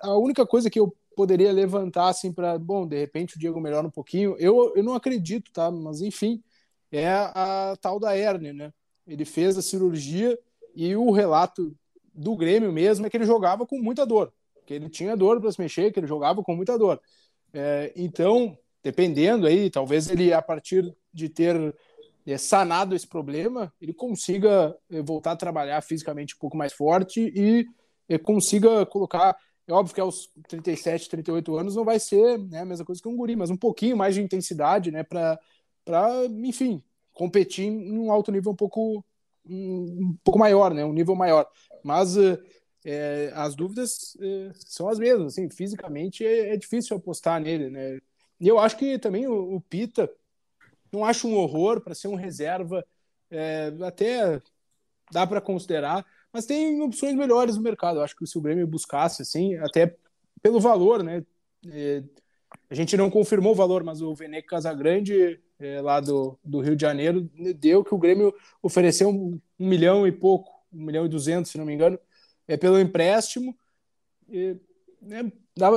[0.00, 3.86] a única coisa que eu poderia levantar assim para, bom, de repente o Diego melhora
[3.86, 4.34] um pouquinho.
[4.38, 5.70] Eu, eu não acredito, tá?
[5.70, 6.42] Mas enfim,
[6.90, 8.72] é a tal da hernia, né?
[9.06, 10.38] Ele fez a cirurgia
[10.74, 11.76] e o relato
[12.14, 14.32] do Grêmio mesmo é que ele jogava com muita dor,
[14.64, 17.00] que ele tinha dor para se mexer, que ele jogava com muita dor.
[17.52, 21.74] É, então, dependendo aí, talvez ele a partir de ter
[22.26, 27.32] é, sanado esse problema, ele consiga é, voltar a trabalhar fisicamente um pouco mais forte
[27.34, 27.66] e
[28.08, 32.64] é, consiga colocar é óbvio que aos 37, 38 anos não vai ser né, a
[32.66, 35.38] mesma coisa que um guri, mas um pouquinho mais de intensidade, né, para
[36.42, 36.82] enfim,
[37.14, 39.02] competir em um alto nível um pouco,
[39.48, 40.84] um pouco maior, né?
[40.84, 41.48] Um nível maior.
[41.82, 42.14] Mas
[42.84, 47.98] é, as dúvidas é, são as mesmas, assim, fisicamente é, é, difícil apostar nele, né?
[48.40, 50.10] E eu acho que também o, o Pita
[50.92, 52.84] não acho um horror para ser um reserva,
[53.30, 54.40] é, até
[55.12, 57.98] dá para considerar, mas tem opções melhores no mercado.
[57.98, 59.96] Eu acho que se o Grêmio buscasse, assim, até
[60.42, 61.24] pelo valor, né?
[61.68, 62.02] É,
[62.70, 66.76] a gente não confirmou o valor, mas o Veneco Casagrande é, lá do, do Rio
[66.76, 71.08] de Janeiro, deu que o Grêmio ofereceu um, um milhão e pouco, um milhão e
[71.08, 71.98] duzentos, se não me engano,
[72.46, 73.56] é, pelo empréstimo.
[74.28, 74.56] E,
[75.04, 75.32] né,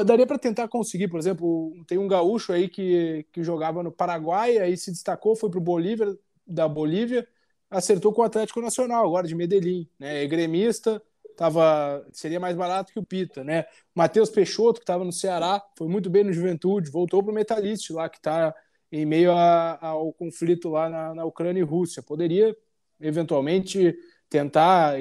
[0.06, 4.58] daria para tentar conseguir, por exemplo, tem um gaúcho aí que, que jogava no Paraguai,
[4.58, 7.28] aí se destacou, foi para o Bolívia, da Bolívia,
[7.70, 11.02] acertou com o Atlético Nacional, agora de Medellín, né, é gremista,
[11.38, 13.66] tava, seria mais barato que o Pita, né?
[13.94, 17.92] Matheus Peixoto, que estava no Ceará, foi muito bem no Juventude, voltou para o Metalist
[17.92, 18.54] lá, que está
[18.92, 22.02] em meio a, ao conflito lá na, na, Ucrânia e Rússia.
[22.02, 22.58] Poderia,
[23.00, 23.96] eventualmente,
[24.28, 24.96] tentar,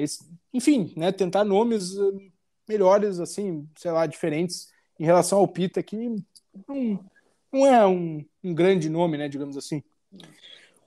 [0.53, 2.29] enfim, né, tentar nomes eh,
[2.67, 5.95] melhores, assim, sei lá, diferentes em relação ao Pita, que
[6.67, 6.99] não,
[7.51, 9.83] não é um, um grande nome, né, digamos assim.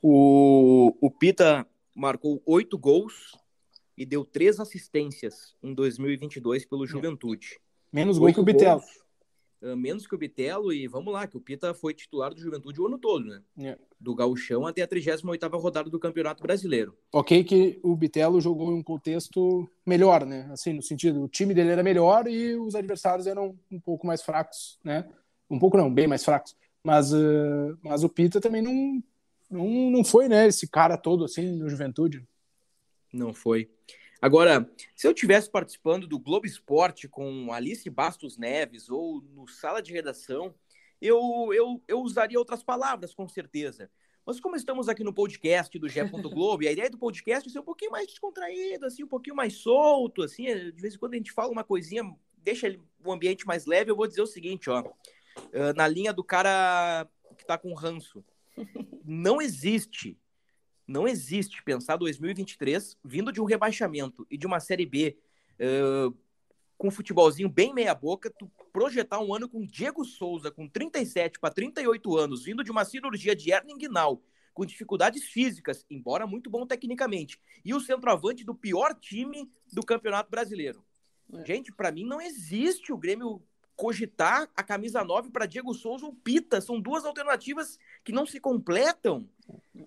[0.03, 3.37] O, o Pita marcou oito gols
[3.97, 7.61] e deu três assistências em 2022 pelo Juventude.
[7.93, 8.81] Menos gol que o Bitelo.
[8.81, 9.01] Gols,
[9.77, 12.87] menos que o Bitelo, e vamos lá, que o Pita foi titular do Juventude o
[12.87, 13.43] ano todo, né?
[13.59, 13.79] É.
[13.99, 16.97] Do Gauchão até a 38ª rodada do Campeonato Brasileiro.
[17.13, 20.49] Ok que o Bitelo jogou em um contexto melhor, né?
[20.51, 24.23] Assim, no sentido, o time dele era melhor e os adversários eram um pouco mais
[24.23, 25.07] fracos, né?
[25.51, 26.57] Um pouco não, bem mais fracos.
[26.83, 29.03] Mas, uh, mas o Pita também não,
[29.51, 32.27] não, não foi, né, esse cara todo assim no Juventude.
[33.13, 33.69] Não foi.
[34.23, 39.81] Agora, se eu tivesse participando do Globo Esporte com Alice Bastos Neves ou no Sala
[39.81, 40.55] de Redação,
[41.01, 43.91] eu, eu, eu usaria outras palavras, com certeza.
[44.27, 46.05] Mas como estamos aqui no podcast do Gé.
[46.05, 49.35] Globo, e a ideia do podcast é ser um pouquinho mais descontraído, assim, um pouquinho
[49.35, 52.05] mais solto, assim, de vez em quando a gente fala uma coisinha,
[52.37, 54.85] deixa o ambiente mais leve, eu vou dizer o seguinte, ó,
[55.75, 58.23] na linha do cara que tá com ranço.
[59.03, 60.19] Não existe
[60.91, 65.17] não existe pensar 2023 vindo de um rebaixamento e de uma Série B
[65.61, 66.13] uh,
[66.77, 71.55] com um futebolzinho bem meia-boca, tu projetar um ano com Diego Souza, com 37 para
[71.55, 74.21] 38 anos, vindo de uma cirurgia de hernia inguinal,
[74.53, 80.31] com dificuldades físicas, embora muito bom tecnicamente, e o centroavante do pior time do Campeonato
[80.31, 80.85] Brasileiro.
[81.33, 81.45] É.
[81.45, 83.41] Gente, para mim não existe o Grêmio
[83.81, 86.61] cogitar a camisa 9 para Diego Souza ou Pita.
[86.61, 89.27] São duas alternativas que não se completam.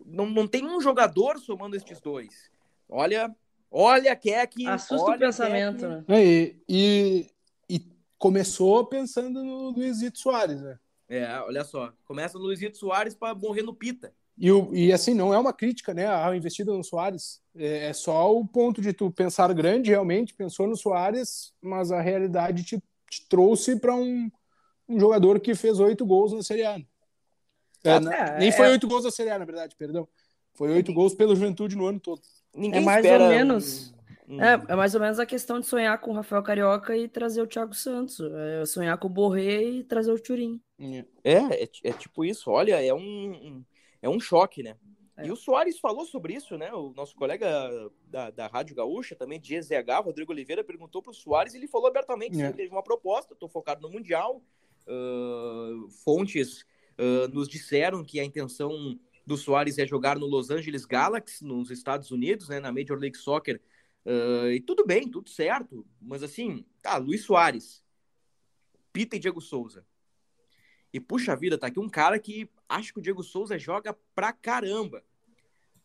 [0.07, 2.49] Não, não tem um jogador somando estes dois.
[2.89, 3.33] Olha,
[3.69, 4.65] olha, Keck.
[4.67, 5.89] Assusta olha, o pensamento, Keck.
[5.89, 6.03] né?
[6.07, 7.29] É, E, e,
[7.69, 10.79] e começou pensando no Luizito Soares, né?
[11.07, 11.93] É, olha só.
[12.03, 14.11] Começa no Luizito Soares para morrer no Pita.
[14.35, 17.39] E, o- e assim, não é uma crítica, né, a investida no Soares.
[17.55, 22.01] É, é só o ponto de tu pensar grande, realmente, pensou no Soares, mas a
[22.01, 22.83] realidade te,
[23.19, 24.29] te trouxe para um,
[24.87, 26.77] um jogador que fez oito gols na Série A.
[27.83, 30.07] É, na- É, nem é- foi oito gols na Série A, na verdade, perdão.
[30.53, 32.21] Foi oito gols pelo Juventude no ano todo.
[32.55, 33.93] Ninguém É mais espera ou menos.
[34.39, 37.41] É, é mais ou menos a questão de sonhar com o Rafael Carioca e trazer
[37.41, 38.19] o Thiago Santos.
[38.21, 40.61] É sonhar com o Borré e trazer o Turim.
[41.23, 41.31] É,
[41.63, 42.49] é, é tipo isso.
[42.49, 43.65] Olha, é um, um-
[44.01, 44.75] é um choque, né?
[45.15, 45.27] É.
[45.27, 46.73] E o Soares falou sobre isso, né?
[46.73, 47.47] O nosso colega
[48.07, 51.67] da, da Rádio Gaúcha, também de GZH, Rodrigo Oliveira, perguntou para o Soares e ele
[51.67, 52.51] falou abertamente: É.
[52.51, 54.41] teve uma proposta, estou focado no Mundial.
[54.87, 56.65] Ah, fontes
[56.97, 61.69] ah, nos disseram que a intenção do Soares é jogar no Los Angeles Galaxy, nos
[61.69, 62.59] Estados Unidos, né?
[62.59, 63.61] Na Major League Soccer.
[64.05, 65.85] Ah, e tudo bem, tudo certo.
[66.01, 67.83] Mas assim, tá, Luiz Soares,
[68.91, 69.85] Pita e Diego Souza.
[70.93, 74.31] E puxa vida, tá aqui um cara que acho que o Diego Souza joga pra
[74.31, 75.03] caramba.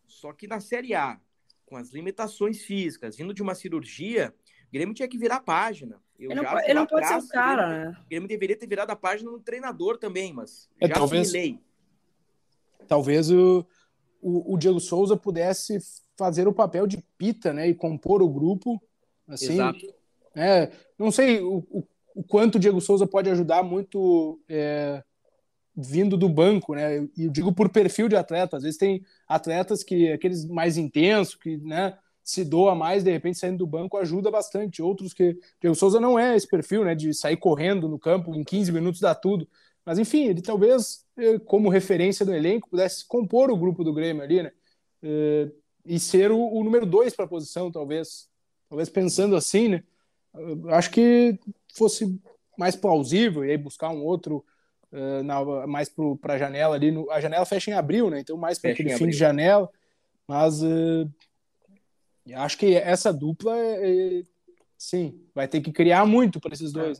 [0.06, 1.18] Só que na Série A,
[1.64, 4.34] com as limitações físicas, vindo de uma cirurgia,
[4.68, 6.00] o Grêmio tinha que virar a página.
[6.18, 8.00] Eu Ele não, ele não pode ser o o Grêmio- cara, né?
[8.04, 11.60] O Grêmio deveria ter virado a página no treinador também, mas É, já talvez- assimilei.
[12.86, 13.66] Talvez o,
[14.20, 15.78] o, o Diego Souza pudesse
[16.16, 18.80] fazer o papel de pita, né, e compor o grupo,
[19.26, 19.94] assim, Exato.
[20.34, 21.86] É, não sei o, o,
[22.18, 25.04] o quanto o Diego Souza pode ajudar muito é,
[25.76, 27.04] vindo do banco, né?
[27.16, 28.56] E eu digo por perfil de atleta.
[28.56, 33.38] Às vezes tem atletas que aqueles mais intensos, que né, se doa mais, de repente
[33.38, 34.82] saindo do banco ajuda bastante.
[34.82, 35.38] Outros que.
[35.60, 36.94] Diego Souza não é esse perfil, né?
[36.94, 39.48] De sair correndo no campo em 15 minutos dá tudo.
[39.84, 44.22] Mas enfim, ele talvez, eh, como referência do elenco, pudesse compor o grupo do Grêmio
[44.22, 44.52] ali, né?
[45.02, 45.50] Eh,
[45.84, 48.28] E ser o, o número dois para a posição, talvez.
[48.68, 49.84] Talvez pensando assim, né?
[50.70, 51.38] Acho que
[51.74, 52.20] fosse
[52.56, 54.44] mais plausível e aí buscar um outro
[54.92, 56.90] uh, na, mais para a janela ali.
[56.90, 58.20] No, a janela fecha em abril, né?
[58.20, 59.10] Então mais para aquele fim abril.
[59.10, 59.70] de janela.
[60.26, 61.10] Mas uh,
[62.34, 64.22] acho que essa dupla, é, é,
[64.76, 66.98] sim, vai ter que criar muito para esses dois.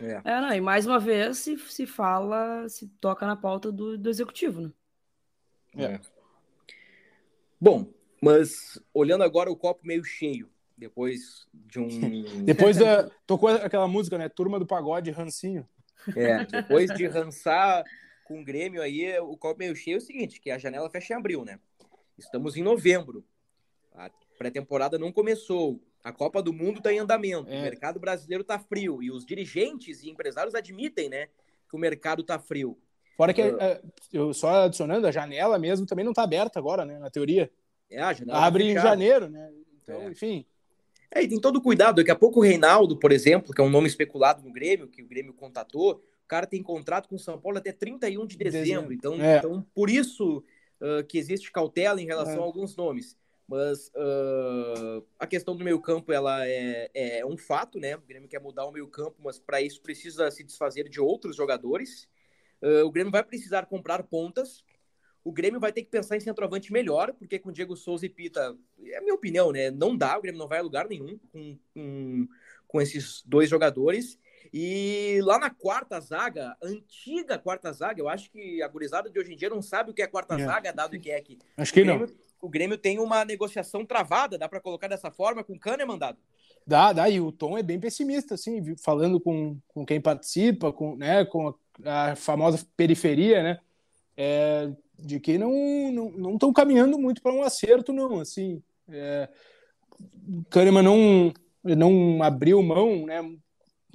[0.00, 0.20] É.
[0.24, 4.08] É, não, e mais uma vez se, se fala, se toca na pauta do, do
[4.08, 4.72] executivo, né?
[5.76, 6.00] É.
[7.60, 7.92] Bom,
[8.22, 11.88] mas olhando agora o copo meio cheio, depois de um.
[12.44, 14.28] Depois da, tocou aquela música, né?
[14.28, 15.68] Turma do Pagode, Rancinho.
[16.16, 17.84] É, depois de rançar
[18.24, 21.12] com o Grêmio aí, o copo meio cheio é o seguinte, que a janela fecha
[21.12, 21.58] em abril, né?
[22.16, 23.24] Estamos em novembro.
[23.94, 25.80] A pré-temporada não começou.
[26.04, 27.50] A Copa do Mundo está em andamento.
[27.50, 27.58] É.
[27.58, 29.02] O mercado brasileiro está frio.
[29.02, 31.26] E os dirigentes e empresários admitem, né?
[31.68, 32.78] Que o mercado está frio.
[33.16, 33.58] Fora que, Uh.
[33.60, 36.98] eh, eu só adicionando, a janela mesmo também não está aberta agora, né?
[37.00, 37.50] Na teoria.
[37.90, 39.50] É, a janela tá Abre em janeiro, né?
[39.82, 40.10] Então, É.
[40.10, 40.46] enfim.
[41.14, 41.96] É, e tem todo o cuidado.
[41.96, 45.02] Daqui a pouco o Reinaldo, por exemplo, que é um nome especulado no Grêmio, que
[45.02, 45.92] o Grêmio contatou,
[46.24, 48.64] o cara tem contrato com o São Paulo até 31 de dezembro.
[48.64, 48.92] Dezembro.
[48.92, 49.38] Então, É.
[49.38, 50.44] então, por isso
[50.80, 52.38] ah, que existe cautela em relação É.
[52.38, 53.16] a alguns nomes.
[53.46, 57.96] Mas ah, a questão do meio campo, ela é, é um fato, né?
[57.96, 61.34] O Grêmio quer mudar o meio campo, mas para isso precisa se desfazer de outros
[61.34, 62.06] jogadores.
[62.62, 64.62] Ah, o Grêmio vai precisar comprar pontas.
[65.28, 68.56] O Grêmio vai ter que pensar em centroavante melhor, porque com Diego Souza e Pita,
[68.82, 69.70] é a minha opinião, né?
[69.70, 72.28] Não dá, o Grêmio não vai a lugar nenhum com, com,
[72.66, 74.18] com esses dois jogadores.
[74.50, 79.34] E lá na quarta zaga, antiga quarta zaga, eu acho que a gurizada de hoje
[79.34, 80.46] em dia não sabe o que é quarta É.
[80.46, 81.98] zaga, dado que é que Acho que não.
[81.98, 85.98] Grêmio, o Grêmio tem uma negociação travada, dá para colocar dessa forma, com o Kahneman
[85.98, 86.16] dado.
[86.66, 90.96] Dá, dá, e o tom é bem pessimista, assim, falando com, com quem participa, com,
[90.96, 93.60] né, com a, a famosa periferia, né,
[94.16, 95.52] é, de que não
[95.92, 99.28] não não estão caminhando muito para um acerto, não, assim, é,
[100.28, 101.32] o Kahneman não,
[101.64, 103.20] não abriu mão, né,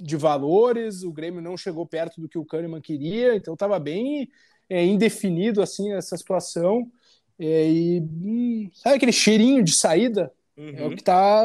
[0.00, 4.28] de valores, o Grêmio não chegou perto do que o Kahneman queria, então estava bem
[4.68, 6.90] é, indefinido, assim, essa situação,
[7.38, 10.32] é, e hum, sabe aquele cheirinho de saída?
[10.56, 10.96] É o Uhum.
[10.96, 11.42] que tá,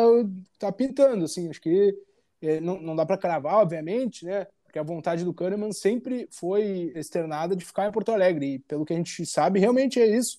[0.60, 1.96] tá pintando, assim, acho que
[2.42, 6.92] é, não, não dá para cravar, obviamente, né, porque a vontade do Kahneman sempre foi
[6.96, 10.38] externada de ficar em Porto Alegre, e pelo que a gente sabe, realmente é isso,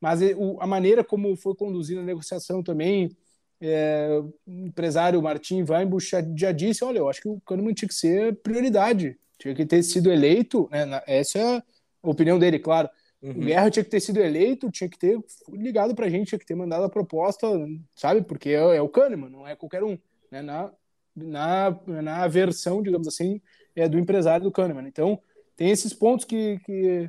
[0.00, 3.16] mas o- a maneira como foi conduzida a negociação também,
[3.60, 4.32] é, o
[4.66, 9.16] empresário Martin Weinbusch já, disse, olha, eu acho que o Kahneman tinha que ser prioridade,
[9.38, 11.62] tinha que ter sido eleito, né, essa é a
[12.02, 12.88] opinião dele, claro,
[13.22, 13.34] o Uhum.
[13.46, 15.18] Guerra tinha que ter sido eleito, tinha que ter
[15.52, 17.48] ligado pra gente, tinha que ter mandado a proposta,
[17.94, 18.22] sabe?
[18.22, 19.98] Porque é, é o Kahneman, não é qualquer um.
[20.30, 20.40] Né?
[20.40, 20.70] Na,
[21.16, 23.40] na, na versão, digamos assim,
[23.78, 24.88] é, do empresário do Kahneman.
[24.88, 25.20] Então,
[25.56, 26.58] tem esses pontos que.
[26.64, 27.08] que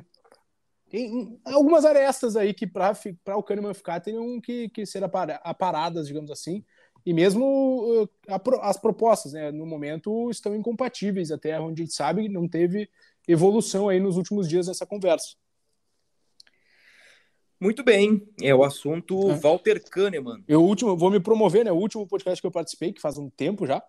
[0.88, 2.92] tem algumas arestas aí que para
[3.36, 6.64] o Kahneman ficar teriam que, que ser aparadas, digamos assim.
[7.06, 8.08] E mesmo uh,
[8.60, 12.90] as propostas, né, no momento, estão incompatíveis, até onde a gente sabe, não teve
[13.26, 15.36] evolução aí nos últimos dias nessa conversa.
[17.58, 19.34] Muito bem, é o assunto é.
[19.36, 20.42] Walter Kahneman.
[20.48, 21.70] Eu último, vou me promover, né?
[21.70, 23.82] O último podcast que eu participei, que faz um tempo já.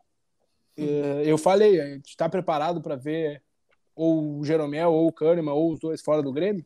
[1.26, 3.41] Eu falei, a gente está preparado para ver
[3.95, 6.65] ou o Jeromel ou o Kahneman ou os dois fora do Grêmio.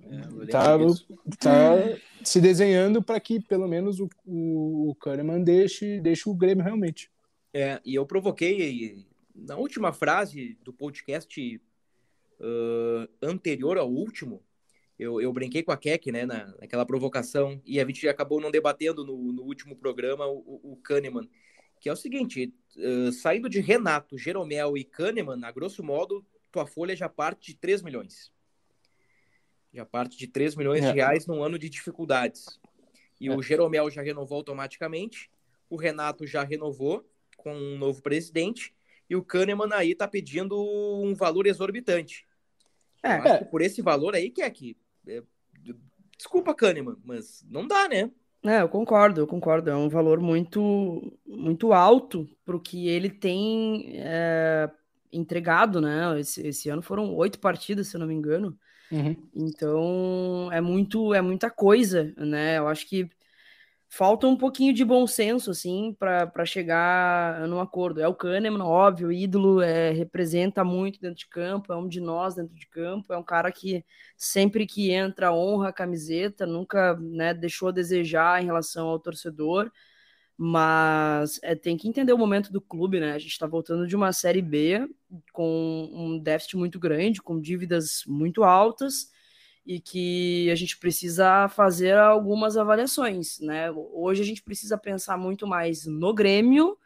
[0.00, 0.76] É, tá,
[1.38, 1.74] tá
[2.24, 7.10] se desenhando para que pelo menos o, o, o Kahneman deixe, deixe o Grêmio realmente.
[7.54, 11.60] É, e eu provoquei na última frase do podcast
[12.40, 14.42] uh, anterior ao último,
[14.98, 18.50] eu, eu brinquei com a Keck, né, na, naquela provocação, e a gente acabou não
[18.50, 21.28] debatendo no, no último programa o, o Kahneman,
[21.82, 26.64] que é o seguinte, uh, saindo de Renato, Jeromel e Kahneman, a grosso modo, tua
[26.64, 28.32] folha já parte de 3 milhões.
[29.74, 30.88] Já parte de 3 milhões é.
[30.88, 32.60] de reais num ano de dificuldades.
[33.20, 33.34] E é.
[33.34, 35.28] o Jeromel já renovou automaticamente,
[35.68, 37.04] o Renato já renovou
[37.36, 38.72] com um novo presidente,
[39.10, 42.24] e o Kahneman aí tá pedindo um valor exorbitante.
[43.02, 43.42] É.
[43.42, 44.76] por esse valor aí que é que
[45.08, 45.20] é,
[46.16, 48.08] desculpa, Kahneman, mas não dá, né?
[48.44, 49.70] É, eu concordo, eu concordo.
[49.70, 54.68] É um valor muito, muito alto para o que ele tem é,
[55.12, 56.18] entregado, né?
[56.18, 58.58] Esse, esse, ano foram oito partidas, se eu não me engano.
[58.90, 59.16] Uhum.
[59.34, 62.58] Então é muito, é muita coisa, né?
[62.58, 63.08] Eu acho que
[63.94, 68.00] falta um pouquinho de bom senso, assim, para chegar num acordo.
[68.00, 72.34] É o Kahneman, óbvio, ídolo, é, representa muito dentro de campo, é um de nós
[72.34, 73.84] dentro de campo, é um cara que
[74.16, 79.70] sempre que entra honra a camiseta, nunca né, deixou a desejar em relação ao torcedor,
[80.38, 83.12] mas é, tem que entender o momento do clube, né?
[83.12, 84.88] A gente está voltando de uma Série B
[85.34, 89.11] com um déficit muito grande, com dívidas muito altas,
[89.64, 93.70] e que a gente precisa fazer algumas avaliações, né?
[93.70, 96.76] Hoje a gente precisa pensar muito mais no Grêmio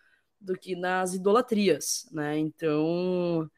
[0.41, 2.39] do que nas idolatrias, né?
[2.39, 3.51] Então,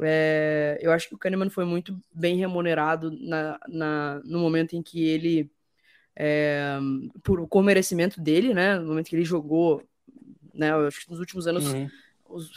[0.00, 4.82] é, eu acho que o Kahneman foi muito bem remunerado na, na no momento em
[4.82, 5.50] que ele,
[6.16, 6.76] é,
[7.22, 8.78] por, com o merecimento dele, né?
[8.78, 9.82] No momento que ele jogou,
[10.52, 10.70] né?
[10.70, 11.88] Eu acho que nos últimos anos uhum.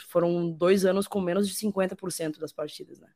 [0.08, 3.08] foram dois anos com menos de 50% das partidas, né?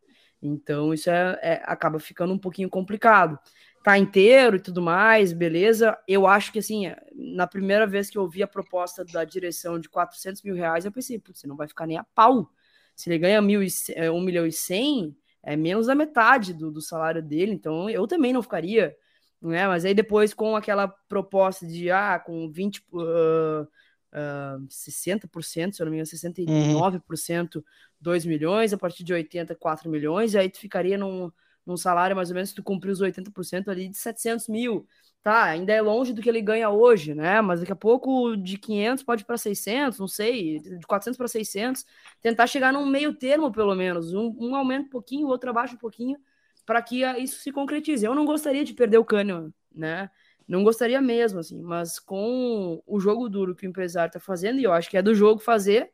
[0.47, 3.39] Então isso é, é, acaba ficando um pouquinho complicado.
[3.83, 5.99] Tá inteiro e tudo mais, beleza.
[6.09, 9.89] Eu acho que assim, na primeira vez que eu ouvi a proposta da direção de
[9.89, 12.51] 400 mil reais, eu pensei, você não vai ficar nem a pau.
[12.97, 16.71] Se ele ganha mil e, 1 é, milhão e 100, é menos da metade do,
[16.71, 18.97] do salário dele, então eu também não ficaria.
[19.43, 19.67] Né?
[19.67, 23.69] Mas aí depois com aquela proposta de ah, com 20, uh,
[24.15, 27.63] uh, 60%, se eu não me engano, 69%, uhum.
[28.01, 31.31] 2 milhões, a partir de 80, 4 milhões, e aí tu ficaria num,
[31.67, 34.87] num salário mais ou menos, se tu cumprir os 80% ali de 700 mil.
[35.23, 37.41] Tá, ainda é longe do que ele ganha hoje, né?
[37.41, 41.27] Mas daqui a pouco de 500 pode ir para 600, não sei, de 400 para
[41.27, 41.87] 600,
[42.21, 45.79] tentar chegar num meio termo pelo menos, um, um aumenta um pouquinho, outro abaixa um
[45.79, 46.19] pouquinho,
[46.67, 48.05] para que isso se concretize.
[48.05, 50.11] Eu não gostaria de perder o Kahneman, né?
[50.47, 54.65] Não gostaria mesmo, assim, mas com o jogo duro que o empresário está fazendo, e
[54.65, 55.91] eu acho que é do jogo fazer,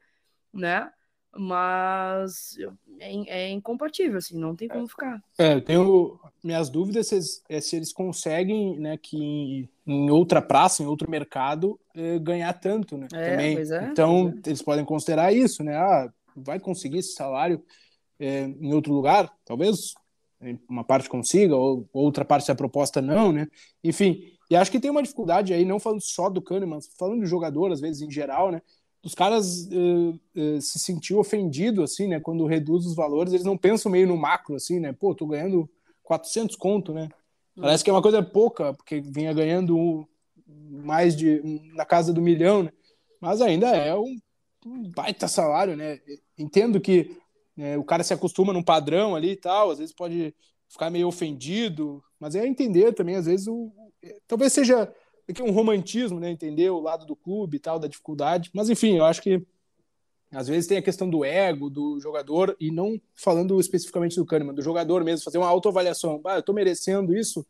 [0.53, 0.91] né?
[1.33, 2.57] Mas
[2.99, 5.23] é, é incompatível, assim, não tem como ficar.
[5.39, 10.83] É, eu tenho minhas dúvidas se, é se eles conseguem, né, que em outra praça,
[10.83, 13.07] em outro mercado, é, ganhar tanto, né?
[13.13, 13.57] É, também.
[13.59, 14.49] É, então, é.
[14.49, 15.77] eles podem considerar isso, né?
[15.77, 17.63] Ah, vai conseguir esse salário
[18.19, 19.95] em outro lugar, talvez
[20.69, 23.47] uma parte consiga, ou outra parte da proposta não, né?
[23.83, 27.27] Enfim, e acho que tem uma dificuldade aí, não falando só do Kahneman, falando do
[27.27, 28.61] jogador, às vezes, em geral, né?
[29.03, 32.19] Os caras uh, uh, se sentiu ofendido, assim, né?
[32.19, 34.93] Quando reduz os valores, eles não pensam meio no macro, assim, né?
[34.93, 35.71] Pô, tô ganhando
[36.03, 37.09] 400 conto, né?
[37.59, 40.07] Parece que é uma coisa pouca, porque vinha ganhando
[40.47, 41.41] mais de
[41.75, 42.73] na casa do milhão, né?
[43.21, 44.19] Mas ainda é um,
[44.67, 46.01] um baita salário, né?
[46.37, 47.17] Entendo que
[47.57, 50.35] né, o cara se acostuma num padrão ali e tal, às vezes pode
[50.69, 53.73] ficar meio ofendido, mas é entender também, às vezes, o,
[54.27, 54.93] talvez seja
[55.29, 56.31] aqui um romantismo, né?
[56.31, 58.51] Entender o lado do clube e tal, da dificuldade.
[58.55, 59.45] Mas enfim, eu acho que
[60.33, 64.55] às vezes tem a questão do ego do jogador, e não falando especificamente do Kahneman,
[64.55, 66.21] do jogador mesmo, fazer uma autoavaliação.
[66.25, 67.45] Ah, eu tô merecendo isso?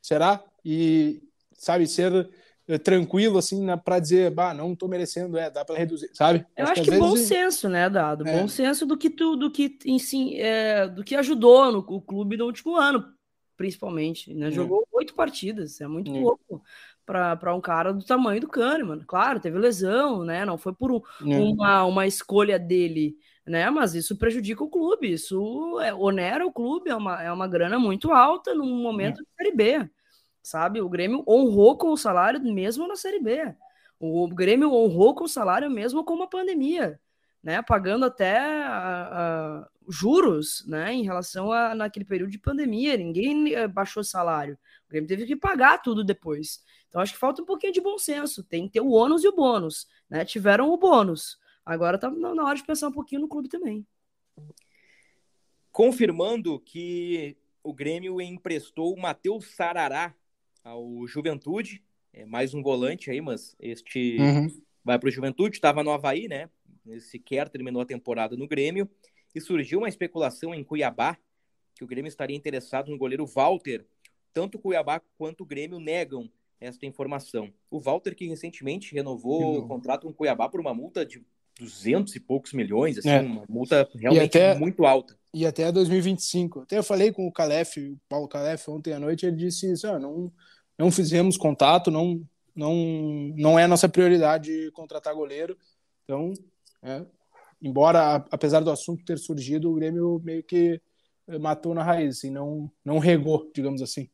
[0.00, 0.42] Será?
[0.64, 1.22] E,
[1.52, 2.30] sabe, ser
[2.66, 6.46] eh, tranquilo, assim, para dizer, bah, não tô merecendo, é, dá para reduzir, sabe?
[6.56, 7.28] Eu acho, acho que, que bom vezes...
[7.28, 8.26] senso, né, Dado?
[8.26, 8.40] É.
[8.40, 12.38] Bom senso do que tu, do que, sim, é, do que ajudou no o clube
[12.38, 13.13] no último ano
[13.56, 14.32] principalmente.
[14.34, 14.48] Né?
[14.48, 14.52] Hum.
[14.52, 16.22] Jogou oito partidas, é muito hum.
[16.22, 16.62] pouco
[17.06, 19.00] para um cara do tamanho do Kahneman.
[19.06, 20.44] Claro, teve lesão, né?
[20.44, 21.00] Não foi por um,
[21.30, 21.38] é.
[21.38, 23.68] uma, uma escolha dele, né?
[23.70, 27.78] Mas isso prejudica o clube, isso é, onera o clube, é uma, é uma grana
[27.78, 29.90] muito alta num momento de Série B,
[30.42, 30.80] sabe?
[30.80, 33.54] O Grêmio honrou com o salário mesmo na Série B.
[34.00, 36.98] O Grêmio honrou com o salário mesmo com uma pandemia,
[37.44, 37.60] né?
[37.60, 40.94] Pagando até a, a, juros, né?
[40.94, 44.58] Em relação a naquele período de pandemia, ninguém eh, baixou salário.
[44.86, 46.64] O Grêmio teve que pagar tudo depois.
[46.88, 48.42] Então acho que falta um pouquinho de bom senso.
[48.42, 49.86] Tem que ter o ônus e o bônus.
[50.08, 50.24] Né?
[50.24, 51.38] Tiveram o bônus.
[51.66, 53.86] Agora tá na hora de pensar um pouquinho no clube também.
[55.70, 60.14] Confirmando que o Grêmio emprestou o Matheus Sarará
[60.62, 61.82] ao Juventude.
[62.10, 64.62] É mais um volante aí, mas este uhum.
[64.82, 65.56] vai para o Juventude.
[65.56, 66.48] Estava no Havaí, né?
[67.00, 68.88] Sequer terminou a temporada no Grêmio.
[69.34, 71.18] E surgiu uma especulação em Cuiabá
[71.74, 73.84] que o Grêmio estaria interessado no goleiro Walter.
[74.32, 76.30] Tanto Cuiabá quanto o Grêmio negam
[76.60, 77.52] esta informação.
[77.70, 81.22] O Walter, que recentemente renovou o contrato com o Cuiabá por uma multa de
[81.58, 83.20] 200 e poucos milhões, assim, é.
[83.20, 85.16] uma multa realmente até, muito alta.
[85.32, 86.60] E até 2025.
[86.60, 89.86] Até eu falei com o Calef, o Paulo Calef, ontem à noite, ele disse isso,
[89.86, 90.32] ah, não,
[90.76, 92.74] não fizemos contato, não, não,
[93.36, 95.56] não é nossa prioridade contratar goleiro.
[96.04, 96.32] Então,
[96.84, 97.04] é,
[97.60, 100.80] embora, apesar do assunto ter surgido, o Grêmio meio que
[101.40, 104.10] matou na raiz, assim, não, não regou, digamos assim.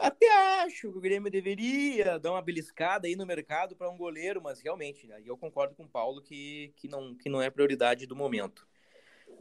[0.00, 0.26] Até
[0.64, 4.60] acho que o Grêmio deveria dar uma beliscada aí no mercado para um goleiro, mas
[4.60, 8.16] realmente, né, eu concordo com o Paulo que, que, não, que não é prioridade do
[8.16, 8.66] momento.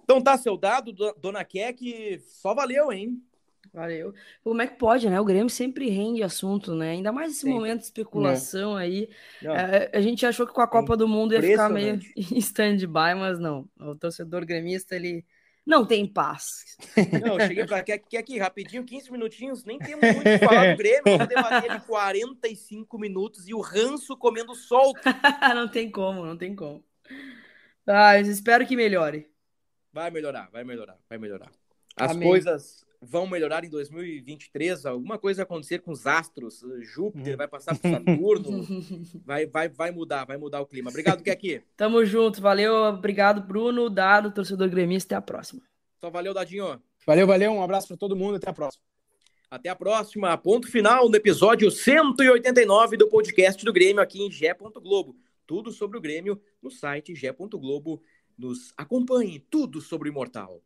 [0.04, 3.24] Então tá, seu dado, dona Keck, só valeu, hein?
[3.72, 4.14] Valeu.
[4.43, 5.20] Como é que pode, né?
[5.20, 6.91] O Grêmio sempre rende assunto, né?
[6.91, 7.53] Ainda mais esse sempre.
[7.53, 8.84] momento de especulação é.
[8.84, 9.09] aí.
[9.43, 13.16] É, a gente achou que com a Copa do Mundo ia ficar meio em stand-by,
[13.16, 13.68] mas não.
[13.80, 15.26] O torcedor gremista, ele
[15.66, 16.78] não tem paz.
[17.26, 20.72] Não, eu cheguei para aqui, aqui, aqui, rapidinho, 15 minutinhos, nem temos muito que falar
[20.72, 25.01] do Grêmio, vamos debater ali 45 minutos e o ranço comendo solto.
[25.55, 26.84] não tem como, não tem como.
[27.88, 29.30] Ah, eu espero que melhore.
[29.91, 31.51] Vai melhorar, vai melhorar, vai melhorar.
[31.95, 32.28] As Amém.
[32.28, 37.78] coisas vão melhorar em 2023, alguma coisa vai acontecer com os astros, Júpiter vai passar
[37.78, 38.66] por Saturno,
[39.26, 40.89] vai, vai, vai mudar, vai mudar o clima.
[40.89, 41.62] Obrigado, aqui.
[41.78, 45.62] Tamo junto, valeu, obrigado, Bruno, Dado, torcedor gremista, até a próxima.
[45.99, 46.82] Só valeu, Dadinho.
[47.06, 48.84] Valeu, valeu, um abraço para todo mundo, até a próxima.
[49.49, 54.51] Até a próxima, ponto final no episódio 189 do podcast do Grêmio aqui em Gé.
[54.82, 55.16] Globo.
[55.45, 57.32] Tudo sobre o Grêmio no site Gé.
[57.32, 58.01] Globo.
[58.36, 60.64] Nos acompanhe, tudo sobre o Imortal.